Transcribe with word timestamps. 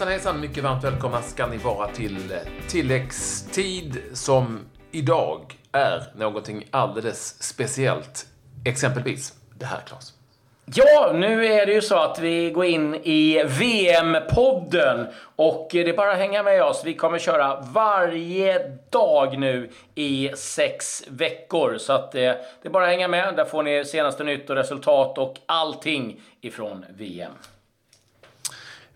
Hejsan 0.00 0.12
hejsan, 0.12 0.40
mycket 0.40 0.64
varmt 0.64 0.84
välkomna 0.84 1.22
ska 1.22 1.46
ni 1.46 1.56
vara 1.56 1.88
till 1.88 2.34
tilläggstid 2.68 4.02
som 4.12 4.60
idag 4.90 5.58
är 5.72 6.02
någonting 6.14 6.64
alldeles 6.70 7.42
speciellt. 7.42 8.26
Exempelvis 8.64 9.34
det 9.58 9.66
här, 9.66 9.80
Claes. 9.86 10.12
Ja, 10.64 11.12
nu 11.14 11.46
är 11.46 11.66
det 11.66 11.72
ju 11.72 11.82
så 11.82 11.96
att 11.96 12.18
vi 12.18 12.50
går 12.50 12.64
in 12.64 12.94
i 12.94 13.42
VM-podden 13.44 15.06
och 15.36 15.68
det 15.72 15.88
är 15.88 15.96
bara 15.96 16.12
att 16.12 16.18
hänga 16.18 16.42
med 16.42 16.62
oss. 16.62 16.82
Vi 16.84 16.94
kommer 16.94 17.18
köra 17.18 17.60
varje 17.60 18.76
dag 18.90 19.38
nu 19.38 19.70
i 19.94 20.30
sex 20.36 21.04
veckor. 21.08 21.78
Så 21.78 21.92
att 21.92 22.14
eh, 22.14 22.20
det 22.20 22.38
är 22.62 22.70
bara 22.70 22.84
att 22.84 22.90
hänga 22.90 23.08
med. 23.08 23.36
Där 23.36 23.44
får 23.44 23.62
ni 23.62 23.84
senaste 23.84 24.24
nytt 24.24 24.50
och 24.50 24.56
resultat 24.56 25.18
och 25.18 25.36
allting 25.46 26.20
ifrån 26.40 26.84
VM. 26.96 27.32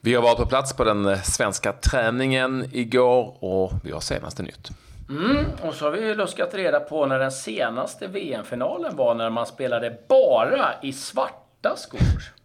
Vi 0.05 0.15
har 0.15 0.23
varit 0.23 0.39
på 0.39 0.47
plats 0.47 0.73
på 0.73 0.85
den 0.85 1.07
eh, 1.07 1.23
svenska 1.23 1.73
träningen 1.73 2.69
igår 2.73 3.45
och 3.45 3.73
vi 3.85 3.93
har 3.93 4.01
senaste 4.01 4.43
nytt. 4.43 4.71
Mm, 5.09 5.47
och 5.63 5.75
så 5.75 5.85
har 5.85 5.93
vi 5.93 6.15
luskat 6.15 6.55
reda 6.55 6.81
på 6.81 7.07
när 7.07 7.19
den 7.19 7.33
senaste 7.33 8.07
VM-finalen 8.07 8.97
var 8.97 9.15
när 9.15 9.31
man 9.31 9.47
spelade 9.47 9.99
bara 10.09 10.75
i 10.83 10.93
svarta 10.93 11.77
skor. 11.77 12.01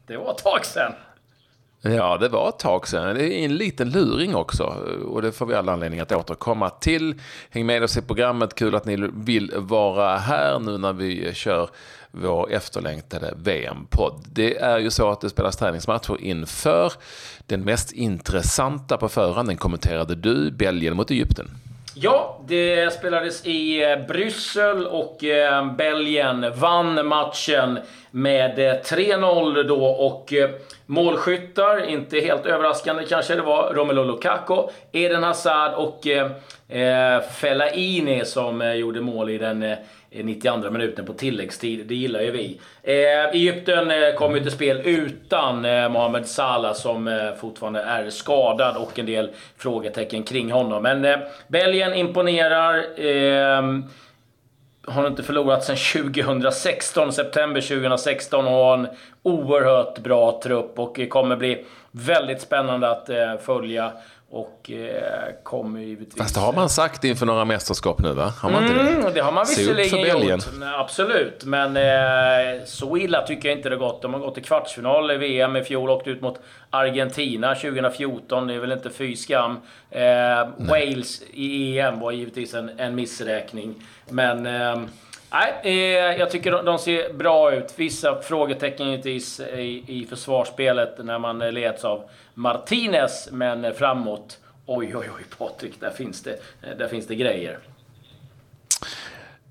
Det 0.07 0.17
var 0.17 0.31
ett 0.31 0.43
tag 0.43 0.65
sedan. 0.65 0.93
Ja, 1.81 2.17
det 2.17 2.29
var 2.29 2.49
ett 2.49 2.59
tag 2.59 2.87
sedan. 2.87 3.15
Det 3.15 3.33
är 3.33 3.45
en 3.45 3.57
liten 3.57 3.89
luring 3.89 4.35
också 4.35 4.63
och 5.05 5.21
det 5.21 5.31
får 5.31 5.45
vi 5.45 5.55
alla 5.55 5.73
anledning 5.73 5.99
att 5.99 6.11
återkomma 6.11 6.69
till. 6.69 7.15
Häng 7.49 7.65
med 7.65 7.83
oss 7.83 7.97
i 7.97 8.01
programmet. 8.01 8.55
Kul 8.55 8.75
att 8.75 8.85
ni 8.85 9.09
vill 9.13 9.51
vara 9.55 10.17
här 10.17 10.59
nu 10.59 10.77
när 10.77 10.93
vi 10.93 11.33
kör 11.33 11.69
vår 12.11 12.51
efterlängtade 12.51 13.33
VM-podd. 13.37 14.25
Det 14.33 14.57
är 14.57 14.79
ju 14.79 14.91
så 14.91 15.09
att 15.09 15.21
det 15.21 15.29
spelas 15.29 15.57
träningsmatcher 15.57 16.21
inför. 16.21 16.93
Den 17.45 17.63
mest 17.63 17.91
intressanta 17.91 18.97
på 18.97 19.09
förhand, 19.09 19.49
den 19.49 19.57
kommenterade 19.57 20.15
du, 20.15 20.51
Belgien 20.51 20.95
mot 20.95 21.11
Egypten. 21.11 21.47
Ja, 21.93 22.39
det 22.47 22.93
spelades 22.93 23.45
i 23.45 23.83
eh, 23.83 24.07
Bryssel 24.07 24.85
och 24.85 25.23
eh, 25.23 25.73
Belgien 25.75 26.45
vann 26.55 27.07
matchen 27.07 27.79
med 28.11 28.59
eh, 28.59 28.73
3-0 28.73 29.63
då 29.63 29.85
och 29.85 30.33
eh, 30.33 30.49
målskyttar, 30.85 31.89
inte 31.89 32.19
helt 32.19 32.45
överraskande 32.45 33.05
kanske, 33.05 33.35
det 33.35 33.41
var 33.41 33.73
Romelu 33.73 34.03
Lukaku, 34.03 34.55
Eden 34.91 35.23
Hazard 35.23 35.73
och 35.73 36.07
eh, 36.07 36.31
eh 36.69 37.21
Fellaini 37.21 38.25
som 38.25 38.77
gjorde 38.77 39.01
mål 39.01 39.29
i 39.29 39.37
den 39.37 39.75
92 40.11 40.71
minuten 40.71 41.05
på 41.05 41.13
tilläggstid. 41.13 41.87
Det 41.87 41.95
gillar 41.95 42.21
ju 42.21 42.31
vi. 42.31 42.59
Eh, 42.83 43.25
Egypten 43.25 43.91
eh, 43.91 44.13
kom 44.15 44.35
ju 44.35 44.41
till 44.41 44.51
spel 44.51 44.81
utan 44.85 45.65
eh, 45.65 45.89
Mohamed 45.89 46.27
Salah 46.27 46.73
som 46.73 47.07
eh, 47.07 47.33
fortfarande 47.41 47.81
är 47.81 48.09
skadad 48.09 48.77
och 48.77 48.99
en 48.99 49.05
del 49.05 49.29
frågetecken 49.57 50.23
kring 50.23 50.51
honom. 50.51 50.83
Men 50.83 51.19
Belgien 51.47 51.93
imponerar. 51.93 52.85
Ehm, 52.99 53.83
har 54.89 55.07
inte 55.07 55.23
förlorat 55.23 55.63
sedan 55.63 56.03
2016, 56.03 57.13
september 57.13 57.61
2016 57.61 58.45
och 58.45 58.51
har 58.51 58.77
en 58.77 58.87
oerhört 59.23 59.99
bra 59.99 60.39
trupp 60.43 60.79
och 60.79 60.99
kommer 61.09 61.35
bli 61.35 61.65
väldigt 61.91 62.41
spännande 62.41 62.89
att 62.89 63.09
eh, 63.09 63.37
följa. 63.45 63.91
Och 64.31 64.71
eh, 64.71 65.33
kommer 65.43 65.79
givetvis... 65.79 66.17
Fast 66.17 66.35
det 66.35 66.41
har 66.41 66.53
man 66.53 66.69
sagt 66.69 67.03
inför 67.03 67.25
några 67.25 67.45
mästerskap 67.45 67.99
nu 67.99 68.13
va? 68.13 68.33
Har 68.37 68.51
man 68.51 68.63
inte 68.63 68.83
det? 68.83 68.89
Mm, 68.89 69.13
det 69.13 69.19
har 69.19 69.31
man 69.31 69.45
visserligen 69.49 70.27
gjort. 70.29 70.43
Absolut. 70.77 71.45
Men 71.45 71.77
eh, 71.77 72.63
så 72.65 72.97
illa 72.97 73.21
tycker 73.27 73.49
jag 73.49 73.57
inte 73.57 73.69
det 73.69 73.75
gått. 73.75 74.01
De 74.01 74.13
har 74.13 74.19
gått 74.19 74.33
till 74.33 74.43
kvartsfinal 74.43 75.11
i 75.11 75.17
VM 75.17 75.55
i 75.55 75.63
fjol. 75.63 75.89
Åkt 75.89 76.07
ut 76.07 76.21
mot 76.21 76.39
Argentina 76.69 77.55
2014. 77.55 78.47
Det 78.47 78.53
är 78.53 78.59
väl 78.59 78.71
inte 78.71 78.89
fy 78.89 79.15
skam. 79.15 79.57
Eh, 79.89 80.01
Wales 80.57 81.21
i 81.33 81.79
EM 81.79 81.99
var 81.99 82.11
givetvis 82.11 82.53
en, 82.53 82.79
en 82.79 82.95
missräkning. 82.95 83.75
Men... 84.09 84.47
Nej, 85.31 85.53
eh, 85.63 86.19
jag 86.19 86.31
tycker 86.31 86.51
de, 86.51 86.65
de, 86.65 86.79
ser 86.79 87.13
bra 87.13 87.53
ut. 87.53 87.73
Vissa 87.75 88.21
frågetecken 88.21 88.89
givetvis 88.89 89.39
i, 89.39 89.83
i 89.87 90.05
försvarsspelet 90.09 91.05
när 91.05 91.19
man 91.19 91.41
eh, 91.41 91.51
leds 91.51 91.85
av 91.85 92.09
Martinez, 92.33 93.29
men 93.31 93.65
eh, 93.65 93.73
framåt. 93.73 94.37
Oj, 94.65 94.95
oj, 94.95 95.09
oj, 95.17 95.23
Patrik, 95.37 95.79
där 95.79 95.89
finns 95.89 96.23
det, 96.23 96.31
eh, 96.61 96.77
där 96.77 96.87
finns 96.87 97.07
det 97.07 97.15
grejer. 97.15 97.59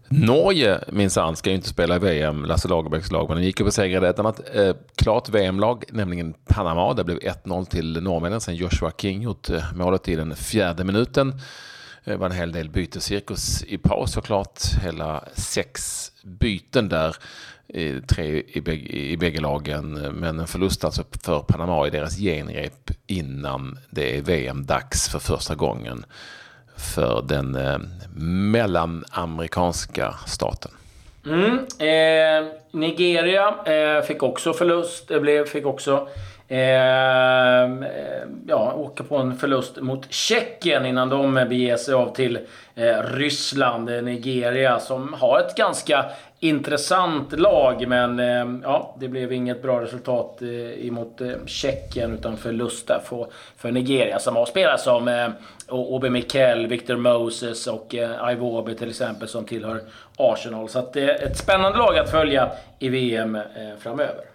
Norge 0.09 0.81
minsann 0.89 1.37
ska 1.37 1.51
ju 1.51 1.57
inte 1.57 1.69
spela 1.69 1.97
i 1.97 1.99
VM, 1.99 2.45
Lasse 2.45 2.69
Lagerbäcks 2.69 3.13
lag, 3.13 3.29
men 3.29 3.39
de 3.39 3.45
gick 3.45 3.61
och 3.61 3.67
besegrade 3.67 4.09
ett 4.09 4.19
annat 4.19 4.41
eh, 4.55 4.75
klart 4.95 5.29
VM-lag, 5.29 5.85
nämligen 5.89 6.35
Panama. 6.49 6.95
Det 6.95 7.05
blev 7.05 7.19
1-0 7.19 7.65
till 7.65 8.03
norrmännen 8.03 8.41
sen 8.41 8.55
Joshua 8.55 8.93
King 8.99 9.23
gjort 9.23 9.49
målet 9.75 10.09
i 10.09 10.17
den 10.17 10.37
fjärde 10.37 10.85
minuten. 10.85 11.41
Det 12.09 12.17
var 12.17 12.27
en 12.27 12.33
hel 12.33 12.53
del 12.53 12.71
bytescirkus 12.71 13.65
i 13.65 13.79
paus 13.79 14.13
såklart. 14.13 14.63
Hela 14.83 15.25
sex 15.35 16.13
byten 16.23 16.89
där. 16.89 17.17
Tre 18.09 18.43
i 18.47 18.61
bägge, 18.61 18.97
i 18.97 19.17
bägge 19.17 19.41
lagen. 19.41 19.93
Men 19.93 20.39
en 20.39 20.47
förlust 20.47 20.85
alltså 20.85 21.05
för 21.25 21.41
Panama 21.41 21.87
i 21.87 21.91
deras 21.91 22.19
genrep 22.19 22.91
innan 23.07 23.79
det 23.91 24.19
är 24.19 24.23
VM-dags 24.23 25.09
för 25.09 25.19
första 25.19 25.55
gången 25.55 26.05
för 26.77 27.23
den 27.23 27.55
eh, 27.55 27.79
mellanamerikanska 28.53 30.15
staten. 30.27 30.71
Mm, 31.27 31.59
eh, 31.79 32.53
Nigeria 32.71 33.55
eh, 33.67 34.03
fick 34.03 34.23
också 34.23 34.53
förlust. 34.53 35.09
Det 35.09 35.21
blev, 35.21 35.47
fick 35.47 35.67
också 35.67 36.09
Ehm, 36.51 37.83
eh, 37.83 37.89
ja, 38.47 38.73
åka 38.73 39.05
på 39.05 39.17
en 39.17 39.37
förlust 39.37 39.81
mot 39.81 40.13
Tjeckien 40.13 40.87
innan 40.87 41.09
de 41.09 41.35
beger 41.35 41.77
sig 41.77 41.95
av 41.95 42.15
till 42.15 42.39
eh, 42.75 43.03
Ryssland, 43.03 43.91
eh, 43.91 44.03
Nigeria 44.03 44.79
som 44.79 45.13
har 45.13 45.41
ett 45.41 45.57
ganska 45.57 46.05
intressant 46.41 47.33
lag 47.33 47.89
men 47.89 48.21
eh, 48.21 48.61
ja, 48.63 48.97
det 49.01 49.09
blev 49.09 49.33
inget 49.33 49.63
bra 49.63 49.81
resultat 49.81 50.43
eh, 50.43 50.87
emot 50.87 51.21
eh, 51.21 51.29
Tjeckien 51.47 52.15
utan 52.15 52.37
förlust 52.37 52.87
där 52.87 53.01
för, 53.05 53.27
för 53.57 53.71
Nigeria 53.71 54.19
som 54.19 54.37
har 54.37 54.47
spelare 54.47 54.79
som 54.79 55.09
eh, 55.09 55.29
Obi 55.69 56.11
Mikel, 56.11 56.67
Victor 56.67 56.97
Moses 56.97 57.67
och 57.67 57.95
eh, 57.95 58.33
Ivobe 58.33 58.75
till 58.75 58.89
exempel 58.91 59.29
som 59.29 59.45
tillhör 59.45 59.81
Arsenal. 60.17 60.69
Så 60.69 60.79
att 60.79 60.93
det 60.93 61.03
är 61.03 61.27
ett 61.27 61.37
spännande 61.37 61.79
lag 61.79 61.99
att 61.99 62.11
följa 62.11 62.51
i 62.79 62.89
VM 62.89 63.35
eh, 63.35 63.43
framöver. 63.79 64.28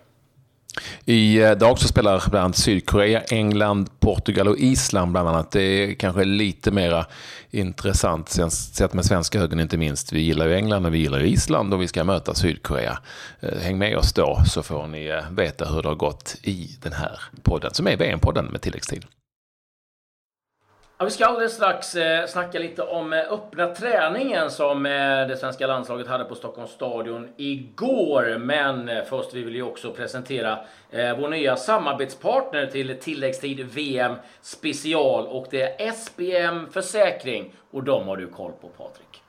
Idag 1.05 1.69
eh, 1.69 1.75
så 1.75 1.87
spelar 1.87 2.29
bland 2.29 2.45
annat 2.45 2.57
Sydkorea, 2.57 3.21
England, 3.21 3.99
Portugal 3.99 4.47
och 4.47 4.57
Island 4.57 5.11
bland 5.11 5.29
annat. 5.29 5.51
Det 5.51 5.61
är 5.61 5.93
kanske 5.93 6.23
lite 6.23 6.71
mera 6.71 7.05
intressant 7.51 8.29
sett 8.51 8.93
med 8.93 9.05
svenska 9.05 9.39
ögon 9.39 9.59
inte 9.59 9.77
minst. 9.77 10.13
Vi 10.13 10.21
gillar 10.21 10.47
ju 10.47 10.55
England 10.55 10.85
och 10.85 10.93
vi 10.93 10.97
gillar 10.97 11.19
ju 11.19 11.27
Island 11.27 11.73
och 11.73 11.81
vi 11.81 11.87
ska 11.87 12.03
möta 12.03 12.33
Sydkorea. 12.33 12.99
Eh, 13.39 13.59
häng 13.59 13.77
med 13.77 13.97
oss 13.97 14.13
då 14.13 14.41
så 14.45 14.63
får 14.63 14.87
ni 14.87 15.05
eh, 15.05 15.31
veta 15.31 15.65
hur 15.65 15.81
det 15.81 15.87
har 15.87 15.95
gått 15.95 16.35
i 16.41 16.77
den 16.81 16.93
här 16.93 17.19
podden 17.43 17.73
som 17.73 17.87
är 17.87 17.97
VM-podden 17.97 18.45
med 18.45 18.61
tilläggstid. 18.61 19.05
Ja, 20.97 21.05
vi 21.05 21.11
ska 21.11 21.25
alldeles 21.25 21.53
strax 21.53 21.95
eh, 21.95 22.27
snacka 22.27 22.59
lite 22.59 22.81
om 22.81 23.13
eh, 23.13 23.19
öppna 23.19 23.67
träningen 23.67 24.51
som 24.51 24.85
eh, 24.85 24.91
det 25.27 25.37
svenska 25.39 25.67
landslaget 25.67 26.07
hade 26.07 26.23
på 26.23 26.35
Stockholms 26.35 26.71
stadion 26.71 27.29
igår. 27.37 28.37
Men 28.39 28.89
eh, 28.89 29.03
först 29.09 29.33
vill 29.33 29.55
ju 29.55 29.63
också 29.63 29.91
presentera 29.91 30.59
eh, 30.91 31.17
vår 31.19 31.29
nya 31.29 31.55
samarbetspartner 31.55 32.65
till 32.65 32.97
tilläggstid 33.01 33.65
VM 33.73 34.15
special 34.41 35.27
och 35.27 35.47
det 35.51 35.81
är 35.81 35.91
SBM 35.91 36.67
Försäkring 36.71 37.53
och 37.71 37.83
de 37.83 38.07
har 38.07 38.17
du 38.17 38.27
koll 38.27 38.51
på 38.61 38.67
Patrik. 38.67 39.21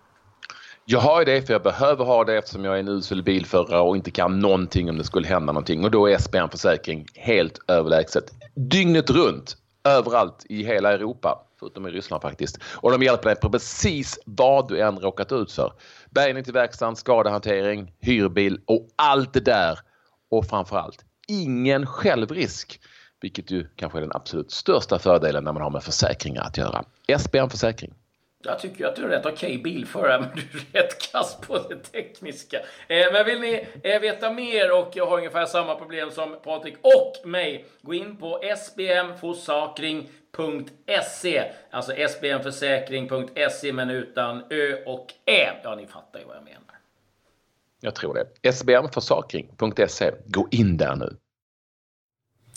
Jag 0.85 1.01
har 1.01 1.19
ju 1.19 1.25
det 1.25 1.43
för 1.43 1.53
jag 1.53 1.63
behöver 1.63 2.05
ha 2.05 2.25
det 2.25 2.39
eftersom 2.39 2.65
jag 2.65 2.75
är 2.75 2.81
en 2.81 2.89
usel 2.89 3.23
bilförare 3.23 3.81
och 3.81 3.97
inte 3.97 4.11
kan 4.11 4.41
någonting 4.41 4.91
om 4.91 4.99
det 4.99 5.05
skulle 5.05 5.27
hända 5.29 5.53
någonting 5.53 5.85
och 5.85 5.91
då 5.91 6.07
är 6.07 6.19
SBM 6.19 6.49
Försäkring 6.49 7.07
helt 7.15 7.59
överlägset. 7.69 8.25
Dygnet 8.55 9.11
runt, 9.11 9.57
överallt 9.85 10.47
i 10.49 10.65
hela 10.65 10.93
Europa 10.93 11.41
förutom 11.65 11.87
i 11.87 11.91
Ryssland 11.91 12.23
faktiskt. 12.23 12.59
Och 12.77 12.91
de 12.91 13.03
hjälper 13.03 13.29
dig 13.29 13.37
på 13.37 13.51
precis 13.51 14.19
vad 14.27 14.69
du 14.69 14.81
än 14.81 14.99
råkat 14.99 15.33
ut 15.33 15.53
för. 15.53 15.73
Bärgning 16.11 16.45
till 16.45 16.53
verkstaden, 16.53 16.97
skadehantering, 16.97 17.93
hyrbil 18.01 18.61
och 18.67 18.89
allt 18.97 19.33
det 19.33 19.41
där. 19.41 19.79
Och 20.31 20.47
framförallt 20.47 21.05
ingen 21.29 21.87
självrisk. 21.87 22.81
Vilket 23.21 23.51
ju 23.51 23.69
kanske 23.77 23.99
är 23.99 24.01
den 24.01 24.13
absolut 24.15 24.53
största 24.53 24.99
fördelen 24.99 25.45
när 25.45 25.53
man 25.53 25.63
har 25.63 25.71
med 25.71 25.83
försäkringar 25.83 26.43
att 26.43 26.59
göra. 26.59 26.85
SBM 27.19 27.51
Försäkring. 27.51 27.95
Jag 28.45 28.59
tycker 28.59 28.87
att 28.87 28.97
du 28.97 29.05
är 29.05 29.09
rätt 29.09 29.27
okej 29.27 29.59
okay 29.59 29.63
bilförare, 29.63 30.21
men 30.21 30.31
du 30.35 30.43
är 30.73 30.83
rätt 30.83 31.13
kass 31.13 31.39
på 31.41 31.59
det 31.59 31.77
tekniska. 31.77 32.59
Eh, 32.89 33.13
men 33.13 33.27
vill 33.27 33.41
ni 33.41 33.67
eh, 33.83 34.01
veta 34.01 34.33
mer 34.33 34.73
och 34.73 34.97
har 34.97 35.17
ungefär 35.17 35.47
samma 35.47 35.75
problem 35.75 36.11
som 36.11 36.37
Patrik 36.45 36.77
och 36.83 37.27
mig, 37.29 37.65
gå 37.83 37.95
in 37.95 38.17
på 38.17 38.41
sbmforsakring.se. 38.57 41.53
Alltså 41.71 41.93
sbmförsäkring.se, 42.09 43.73
men 43.73 43.91
utan 43.91 44.45
ö 44.51 44.83
och 44.87 45.13
ä. 45.27 45.53
Ja, 45.63 45.75
ni 45.75 45.87
fattar 45.87 46.19
ju 46.19 46.25
vad 46.25 46.37
jag 46.37 46.45
menar. 46.45 46.61
Jag 47.81 47.95
tror 47.95 48.15
det. 48.15 48.27
sbmförsakring.se. 48.53 50.13
Gå 50.27 50.49
in 50.51 50.77
där 50.77 50.97
nu. 50.97 51.17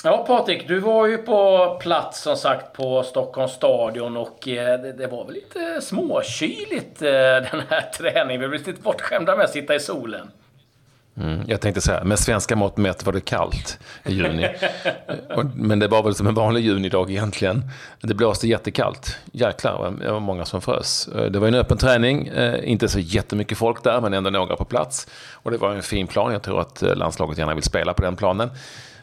Ja, 0.04 0.24
Patrik, 0.28 0.68
du 0.68 0.80
var 0.80 1.08
ju 1.08 1.18
på 1.18 1.78
plats 1.82 2.22
som 2.22 2.38
sagt 2.38 2.74
på 2.74 3.04
Stockholms 3.04 3.52
stadion 3.52 4.18
och 4.18 4.48
eh, 4.48 4.82
det, 4.82 4.94
det 4.94 5.08
var 5.08 5.26
väl 5.26 5.34
lite 5.34 5.82
småkyligt 5.82 7.02
eh, 7.02 7.10
den 7.52 7.62
här 7.70 7.82
träningen. 7.98 8.42
Vi 8.42 8.48
blev 8.48 8.68
lite 8.68 8.82
bortskämda 8.82 9.36
med 9.36 9.46
att 9.46 9.52
sitta 9.52 9.76
i 9.76 9.80
solen. 9.80 10.32
Mm, 11.22 11.42
jag 11.48 11.62
tänkte 11.62 11.82
säga, 11.82 12.04
med 12.04 12.20
svenska 12.20 12.56
mått 12.56 12.78
mätt 12.78 13.06
var 13.06 13.14
det 13.14 13.22
kallt 13.22 13.80
i 14.06 14.14
juni. 14.14 14.48
Men 15.54 15.80
det 15.80 15.88
var 15.88 16.04
väl 16.04 16.16
som 16.16 16.28
en 16.28 16.34
vanlig 16.34 16.62
junidag 16.62 17.12
egentligen. 17.12 17.62
Det 18.02 18.14
blåste 18.14 18.48
jättekallt. 18.48 19.18
Jäklar, 19.32 19.94
det 20.00 20.12
var 20.12 20.20
många 20.20 20.46
som 20.46 20.62
frös. 20.62 21.10
Det 21.32 21.40
var 21.40 21.48
en 21.48 21.56
öppen 21.56 21.78
träning, 21.78 22.28
eh, 22.28 22.70
inte 22.72 22.88
så 22.88 23.00
jättemycket 23.00 23.58
folk 23.58 23.84
där, 23.84 24.02
men 24.02 24.14
ändå 24.14 24.30
några 24.30 24.56
på 24.56 24.66
plats. 24.66 25.08
Och 25.34 25.52
det 25.52 25.58
var 25.58 25.76
en 25.76 25.84
fin 25.84 26.08
plan. 26.08 26.32
Jag 26.32 26.42
tror 26.42 26.62
att 26.62 26.82
landslaget 26.82 27.38
gärna 27.38 27.54
vill 27.54 27.64
spela 27.64 27.94
på 27.94 28.02
den 28.02 28.16
planen. 28.16 28.50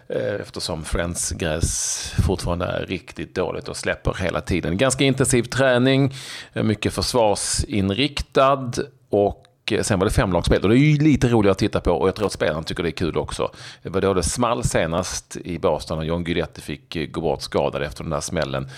Eh, 0.08 0.34
eftersom 0.40 0.84
Friends 0.84 1.30
gräs 1.30 2.12
fortfarande 2.26 2.66
är 2.66 2.86
riktigt 2.86 3.34
dåligt 3.34 3.68
och 3.68 3.76
släpper 3.76 4.14
hela 4.14 4.40
tiden. 4.40 4.76
Ganska 4.76 5.04
intensiv 5.04 5.42
träning, 5.42 6.14
eh, 6.52 6.62
mycket 6.62 6.92
försvarsinriktad 6.92 8.72
och 9.10 9.46
eh, 9.70 9.82
sen 9.82 9.98
var 9.98 10.06
det 10.06 10.12
femlagsspel 10.12 10.62
och 10.62 10.68
det 10.68 10.76
är 10.76 10.78
ju 10.78 10.98
lite 10.98 11.28
roligare 11.28 11.52
att 11.52 11.58
titta 11.58 11.80
på 11.80 11.90
och 11.90 12.08
jag 12.08 12.14
tror 12.14 12.26
att 12.26 12.32
spelarna 12.32 12.62
tycker 12.62 12.82
det 12.82 12.88
är 12.88 12.90
kul 12.90 13.16
också. 13.16 13.50
Det 13.82 13.88
var 13.88 14.00
då 14.00 14.14
det 14.14 14.22
small 14.22 14.64
senast 14.64 15.36
i 15.36 15.58
Boston 15.58 15.98
och 15.98 16.04
John 16.04 16.24
Guidetti 16.24 16.60
fick 16.60 17.12
gå 17.12 17.20
bort 17.20 17.42
skadad 17.42 17.82
efter 17.82 18.04
den 18.04 18.10
där 18.10 18.20
smällen 18.20 18.68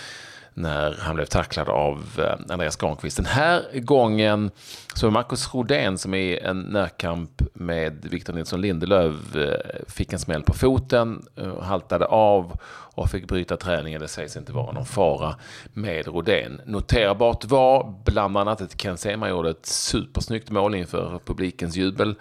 när 0.56 0.96
han 1.00 1.16
blev 1.16 1.26
tacklad 1.26 1.68
av 1.68 2.04
eh, 2.18 2.52
Andreas 2.52 2.76
Granqvist. 2.76 3.16
Den 3.16 3.26
här 3.26 3.80
gången 3.80 4.50
så 4.94 5.10
Marcus 5.10 5.54
Rodén 5.54 5.98
som 5.98 6.14
är 6.14 6.42
en 6.42 6.60
närkamp 6.60 7.42
med 7.52 8.06
Victor 8.10 8.32
Nilsson 8.32 8.60
Lindelöf 8.60 9.36
eh, 9.36 9.84
fick 9.88 10.12
en 10.12 10.18
smäll 10.18 10.42
på 10.42 10.54
foten, 10.54 11.26
eh, 11.36 11.62
haltade 11.62 12.06
av 12.06 12.56
och 12.94 13.10
fick 13.10 13.28
bryta 13.28 13.56
träningen. 13.56 14.00
Det 14.00 14.08
sägs 14.08 14.36
inte 14.36 14.52
vara 14.52 14.72
någon 14.72 14.86
fara 14.86 15.36
med 15.72 16.06
Rodén. 16.06 16.60
Noterbart 16.66 17.44
var 17.44 17.94
bland 18.04 18.36
annat 18.36 18.60
att 18.60 18.80
Ken 18.80 18.96
Sema 18.96 19.28
gjorde 19.28 19.50
ett 19.50 19.66
supersnyggt 19.66 20.50
mål 20.50 20.74
inför 20.74 21.20
publikens 21.24 21.76
jubel 21.76 22.14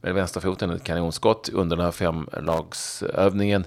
med 0.00 0.14
vänsterfoten, 0.14 0.70
ett 0.70 0.84
kanonskott 0.84 1.48
under 1.48 1.76
den 1.76 1.84
här 1.84 1.92
femlagsövningen. 1.92 3.66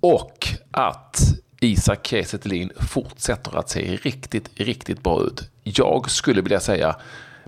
Och 0.00 0.48
att 0.70 1.20
Isak 1.66 2.06
Kiese 2.06 2.38
fortsätter 2.76 3.58
att 3.58 3.68
se 3.68 3.96
riktigt, 3.96 4.50
riktigt 4.54 5.02
bra 5.02 5.22
ut. 5.22 5.50
Jag 5.62 6.10
skulle 6.10 6.42
vilja 6.42 6.60
säga, 6.60 6.96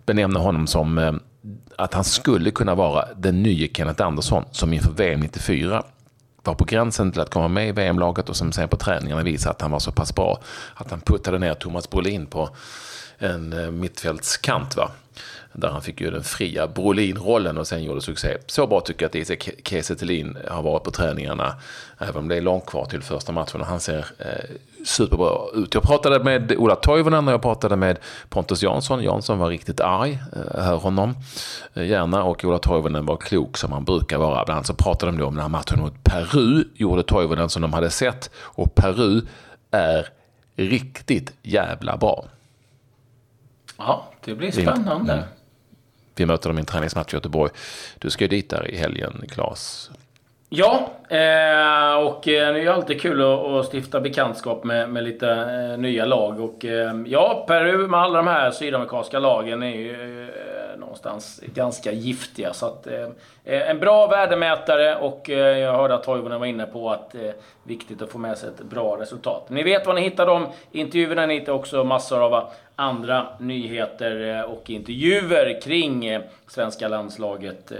benämna 0.06 0.40
honom 0.40 0.66
som 0.66 0.98
eh, 0.98 1.12
att 1.76 1.94
han 1.94 2.04
skulle 2.04 2.50
kunna 2.50 2.74
vara 2.74 3.08
den 3.16 3.42
nya 3.42 3.68
Kenneth 3.68 4.06
Andersson 4.06 4.44
som 4.52 4.72
inför 4.72 4.92
VM 4.92 5.20
94 5.20 5.84
var 6.44 6.54
på 6.54 6.64
gränsen 6.64 7.12
till 7.12 7.20
att 7.20 7.30
komma 7.30 7.48
med 7.48 7.68
i 7.68 7.72
VM-laget 7.72 8.28
och 8.28 8.36
som 8.36 8.52
sen 8.52 8.68
på 8.68 8.76
träningarna 8.76 9.22
visade 9.22 9.50
att 9.50 9.60
han 9.62 9.70
var 9.70 9.78
så 9.78 9.92
pass 9.92 10.14
bra 10.14 10.40
att 10.74 10.90
han 10.90 11.00
puttade 11.00 11.38
ner 11.38 11.54
Thomas 11.54 11.90
Brolin 11.90 12.26
på 12.26 12.48
en 13.18 13.52
eh, 13.52 13.70
mittfältskant. 13.70 14.76
Va? 14.76 14.90
Där 15.52 15.68
han 15.68 15.82
fick 15.82 16.00
ju 16.00 16.10
den 16.10 16.22
fria 16.22 16.66
Brolin-rollen 16.66 17.58
och 17.58 17.66
sen 17.66 17.84
gjorde 17.84 18.00
succé. 18.00 18.36
Så 18.46 18.66
bra 18.66 18.80
tycker 18.80 19.02
jag 19.02 19.08
att 19.08 19.14
Isak 19.14 19.48
Kiese 19.64 19.96
har 20.48 20.62
varit 20.62 20.84
på 20.84 20.90
träningarna. 20.90 21.54
Även 21.98 22.16
om 22.16 22.28
det 22.28 22.36
är 22.36 22.40
långt 22.40 22.66
kvar 22.66 22.84
till 22.84 23.02
första 23.02 23.32
matchen 23.32 23.60
och 23.60 23.66
han 23.66 23.80
ser 23.80 24.06
eh, 24.18 24.56
superbra 24.84 25.30
ut. 25.54 25.74
Jag 25.74 25.82
pratade 25.82 26.24
med 26.24 26.52
Ola 26.56 26.76
Toivonen 26.76 27.28
och 27.28 27.34
jag 27.34 27.42
pratade 27.42 27.76
med 27.76 27.98
Pontus 28.28 28.62
Jansson. 28.62 29.02
Jansson 29.02 29.38
var 29.38 29.48
riktigt 29.48 29.80
arg, 29.80 30.18
eh, 30.32 30.64
hör 30.64 30.76
honom 30.76 31.14
eh, 31.74 31.86
gärna. 31.86 32.22
Och 32.24 32.44
Ola 32.44 32.58
Toivonen 32.58 33.06
var 33.06 33.16
klok 33.16 33.56
som 33.56 33.72
han 33.72 33.84
brukar 33.84 34.18
vara. 34.18 34.44
Bland 34.44 34.56
annat 34.56 34.66
så 34.66 34.74
pratade 34.74 35.12
de 35.12 35.24
om 35.24 35.34
den 35.34 35.42
här 35.42 35.48
matchen 35.48 35.80
mot 35.80 36.04
Peru. 36.04 36.64
Gjorde 36.74 37.02
Toivonen 37.02 37.48
som 37.48 37.62
de 37.62 37.72
hade 37.72 37.90
sett. 37.90 38.30
Och 38.36 38.74
Peru 38.74 39.20
är 39.70 40.08
riktigt 40.56 41.32
jävla 41.42 41.96
bra. 41.96 42.24
Ja, 43.78 44.04
det 44.24 44.34
blir 44.34 44.50
spännande. 44.50 45.12
Mm. 45.12 45.24
Vi 46.14 46.26
möter 46.26 46.48
dem 46.48 46.58
i 46.58 46.60
en 46.60 46.66
träningsmatch 46.66 47.12
i 47.12 47.16
Göteborg. 47.16 47.52
Du 47.98 48.10
ska 48.10 48.24
ju 48.24 48.28
dit 48.28 48.50
där 48.50 48.70
i 48.70 48.76
helgen, 48.76 49.24
Claes. 49.28 49.90
Ja, 50.48 50.90
eh, 51.08 51.94
och 52.06 52.28
eh, 52.28 52.52
det 52.52 52.58
är 52.58 52.62
ju 52.62 52.68
alltid 52.68 53.00
kul 53.00 53.22
att, 53.22 53.74
stifta 53.74 54.00
bekantskap 54.00 54.64
med, 54.64 54.90
med 54.90 55.04
lite 55.04 55.30
eh, 55.30 55.78
nya 55.78 56.04
lag. 56.04 56.40
Och 56.40 56.64
ja, 57.06 57.44
Peru 57.48 57.88
med 57.88 58.00
alla 58.00 58.16
de 58.16 58.26
här 58.26 58.50
sydamerikanska 58.50 59.18
lagen 59.18 59.62
är 59.62 59.76
ju 59.76 60.28
någonstans 60.78 61.40
ganska 61.54 61.92
giftiga. 61.92 62.52
Så 62.52 62.66
att, 62.66 62.86
Eh, 63.48 63.70
en 63.70 63.80
bra 63.80 64.06
värdemätare 64.06 64.96
och 64.96 65.30
eh, 65.30 65.58
jag 65.58 65.72
hörde 65.72 65.94
att 65.94 66.02
Toivonen 66.02 66.40
var 66.40 66.46
inne 66.46 66.66
på 66.66 66.90
att 66.90 67.10
det 67.10 67.28
är 67.28 67.34
viktigt 67.62 68.02
att 68.02 68.12
få 68.12 68.18
med 68.18 68.38
sig 68.38 68.48
ett 68.48 68.62
bra 68.62 69.00
resultat. 69.00 69.50
Ni 69.50 69.62
vet 69.62 69.86
var 69.86 69.94
ni 69.94 70.00
hittar 70.00 70.26
de 70.26 70.46
intervjuerna. 70.72 71.26
Ni 71.26 71.34
hittar 71.34 71.52
också 71.52 71.84
massor 71.84 72.22
av 72.22 72.48
andra 72.76 73.26
nyheter 73.38 74.44
och 74.48 74.70
intervjuer 74.70 75.60
kring 75.60 76.20
svenska 76.46 76.88
landslaget 76.88 77.72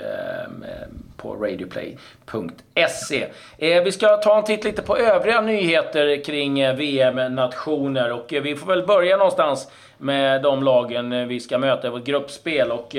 på 1.17 1.35
radioplay.se. 1.35 3.27
Eh, 3.59 3.83
vi 3.83 3.93
ska 3.93 4.17
ta 4.17 4.39
en 4.39 4.45
titt 4.45 4.65
lite 4.65 4.83
på 4.83 4.97
övriga 4.97 5.41
nyheter 5.41 6.25
kring 6.25 6.61
eh, 6.61 6.77
VM-nationer 6.77 8.13
och 8.13 8.33
eh, 8.33 8.43
vi 8.43 8.57
får 8.57 8.67
väl 8.67 8.87
börja 8.87 9.17
någonstans 9.17 9.71
med 9.99 10.43
de 10.43 10.63
lagen 10.63 11.29
vi 11.29 11.41
ska 11.41 11.59
möta 11.59 11.87
i 11.87 11.91
vårt 11.91 12.05
gruppspel. 12.05 12.73
Och 12.73 12.97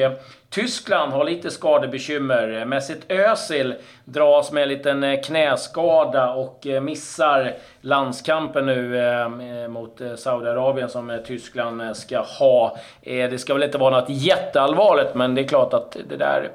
Tyskland 0.50 1.12
har 1.12 1.24
lite 1.24 1.52
skadebekymmer. 1.52 2.66
Mesut 2.66 3.12
Özil 3.12 3.76
dras 4.06 4.52
med 4.52 4.64
en 4.64 4.70
liten 4.70 5.04
eh, 5.04 5.22
knäskada 5.22 6.34
och 6.34 6.68
eh, 6.68 6.82
missar 6.82 7.54
landskampen 7.82 8.66
nu 8.66 9.00
eh, 9.00 9.68
mot 9.68 10.02
Saudiarabien 10.18 10.90
som 10.90 11.20
Tyskland 11.26 11.98
ska 11.98 12.20
ha. 12.20 12.78
Det 13.02 13.42
ska 13.42 13.54
väl 13.54 13.64
inte 13.64 13.78
vara 13.78 14.00
något 14.00 14.10
jätteallvarligt, 14.10 15.16
men 15.16 15.36
det 15.36 15.42
är 15.42 15.48
klart 15.48 15.74
att 15.74 15.98
det 16.10 16.18
där 16.18 16.52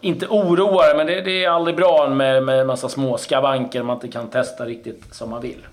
inte 0.00 0.26
oroar, 0.26 0.96
men 0.96 1.06
det, 1.06 1.20
det, 1.20 1.44
är 1.44 1.50
aldrig 1.50 1.76
bra 1.76 2.08
med, 2.08 2.42
med 2.42 2.66
massa 2.66 2.88
små 2.88 3.18
skavanker 3.18 3.82
man 3.82 3.96
inte 3.96 4.08
kan 4.08 4.30
testa 4.30 4.64
riktigt 4.64 5.14
som 5.14 5.30
man 5.30 5.40
vill. 5.40 5.66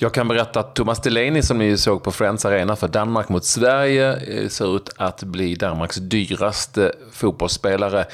Jag 0.00 0.14
kan 0.14 0.28
berätta 0.28 0.60
att 0.60 0.74
Thomas 0.74 1.00
Delaney 1.00 1.42
som 1.42 1.58
ni 1.58 1.76
såg 1.76 2.02
på 2.02 2.12
Friends 2.12 2.44
Arena 2.44 2.76
för 2.76 2.88
Danmark 2.88 3.28
mot 3.28 3.44
Sverige 3.44 4.16
eh, 4.16 4.48
ser 4.48 4.76
ut 4.76 4.90
att 4.96 5.22
bli 5.22 5.54
Danmarks 5.54 5.96
dyraste 5.96 6.92
fotbollsspelare 7.12 8.04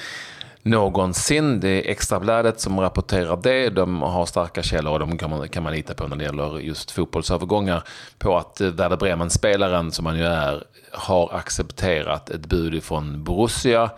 någonsin. 0.63 1.61
Det 1.61 1.69
är 1.69 1.91
Extrabladet 1.91 2.61
som 2.61 2.81
rapporterar 2.81 3.37
det. 3.43 3.71
De 3.71 4.03
har 4.03 4.27
starka 4.27 4.63
källor 4.63 4.93
och 4.93 4.99
de 4.99 5.19
kan 5.19 5.31
man, 5.31 5.49
kan 5.49 5.63
man 5.63 5.73
lita 5.73 5.95
på 5.95 6.09
när 6.09 6.17
det 6.17 6.25
gäller 6.25 6.59
just 6.59 6.91
fotbollsövergångar. 6.91 7.83
På 8.19 8.37
att 8.37 8.61
eh, 8.61 8.69
Werder 8.69 8.97
Bremen-spelaren, 8.97 9.93
som 9.93 10.07
han 10.07 10.19
ju 10.19 10.25
är, 10.25 10.65
har 10.93 11.35
accepterat 11.35 12.31
ett 12.31 12.47
bud 12.47 12.83
från 12.83 13.25
Borussia 13.25 13.91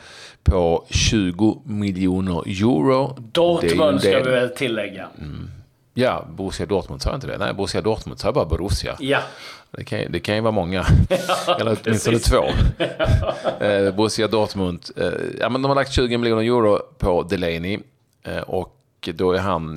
på 0.44 0.86
20 0.90 1.62
miljoner 1.64 2.48
euro. 2.48 3.16
Dortmund 3.18 4.00
ska 4.00 4.22
vi 4.22 4.30
väl 4.30 4.50
tillägga. 4.50 5.06
Mm. 5.18 5.50
Ja, 5.98 6.24
Borussia 6.30 6.66
Dortmund 6.66 7.02
sa 7.02 7.10
jag 7.10 7.16
inte 7.16 7.26
det? 7.26 7.38
Nej, 7.38 7.54
Borussia 7.54 7.80
Dortmund 7.80 8.20
sa 8.20 8.32
bara 8.32 8.44
Borussia. 8.44 8.96
Ja. 9.00 9.22
Det 9.70 9.84
kan, 9.84 10.12
det 10.12 10.20
kan 10.20 10.34
ju 10.34 10.40
vara 10.40 10.52
många, 10.52 10.86
eller 11.60 11.78
åtminstone 11.82 12.18
två. 12.18 12.44
eh, 13.64 13.94
Borussia 13.94 14.28
Dortmund, 14.28 14.84
eh, 14.96 15.12
ja, 15.40 15.48
men 15.48 15.62
de 15.62 15.68
har 15.68 15.74
lagt 15.74 15.92
20 15.92 16.18
miljoner 16.18 16.42
euro 16.42 16.78
på 16.98 17.22
Delaney. 17.22 17.78
Eh, 18.22 18.38
och 18.38 18.72
då 19.14 19.32
är 19.32 19.38
han 19.38 19.74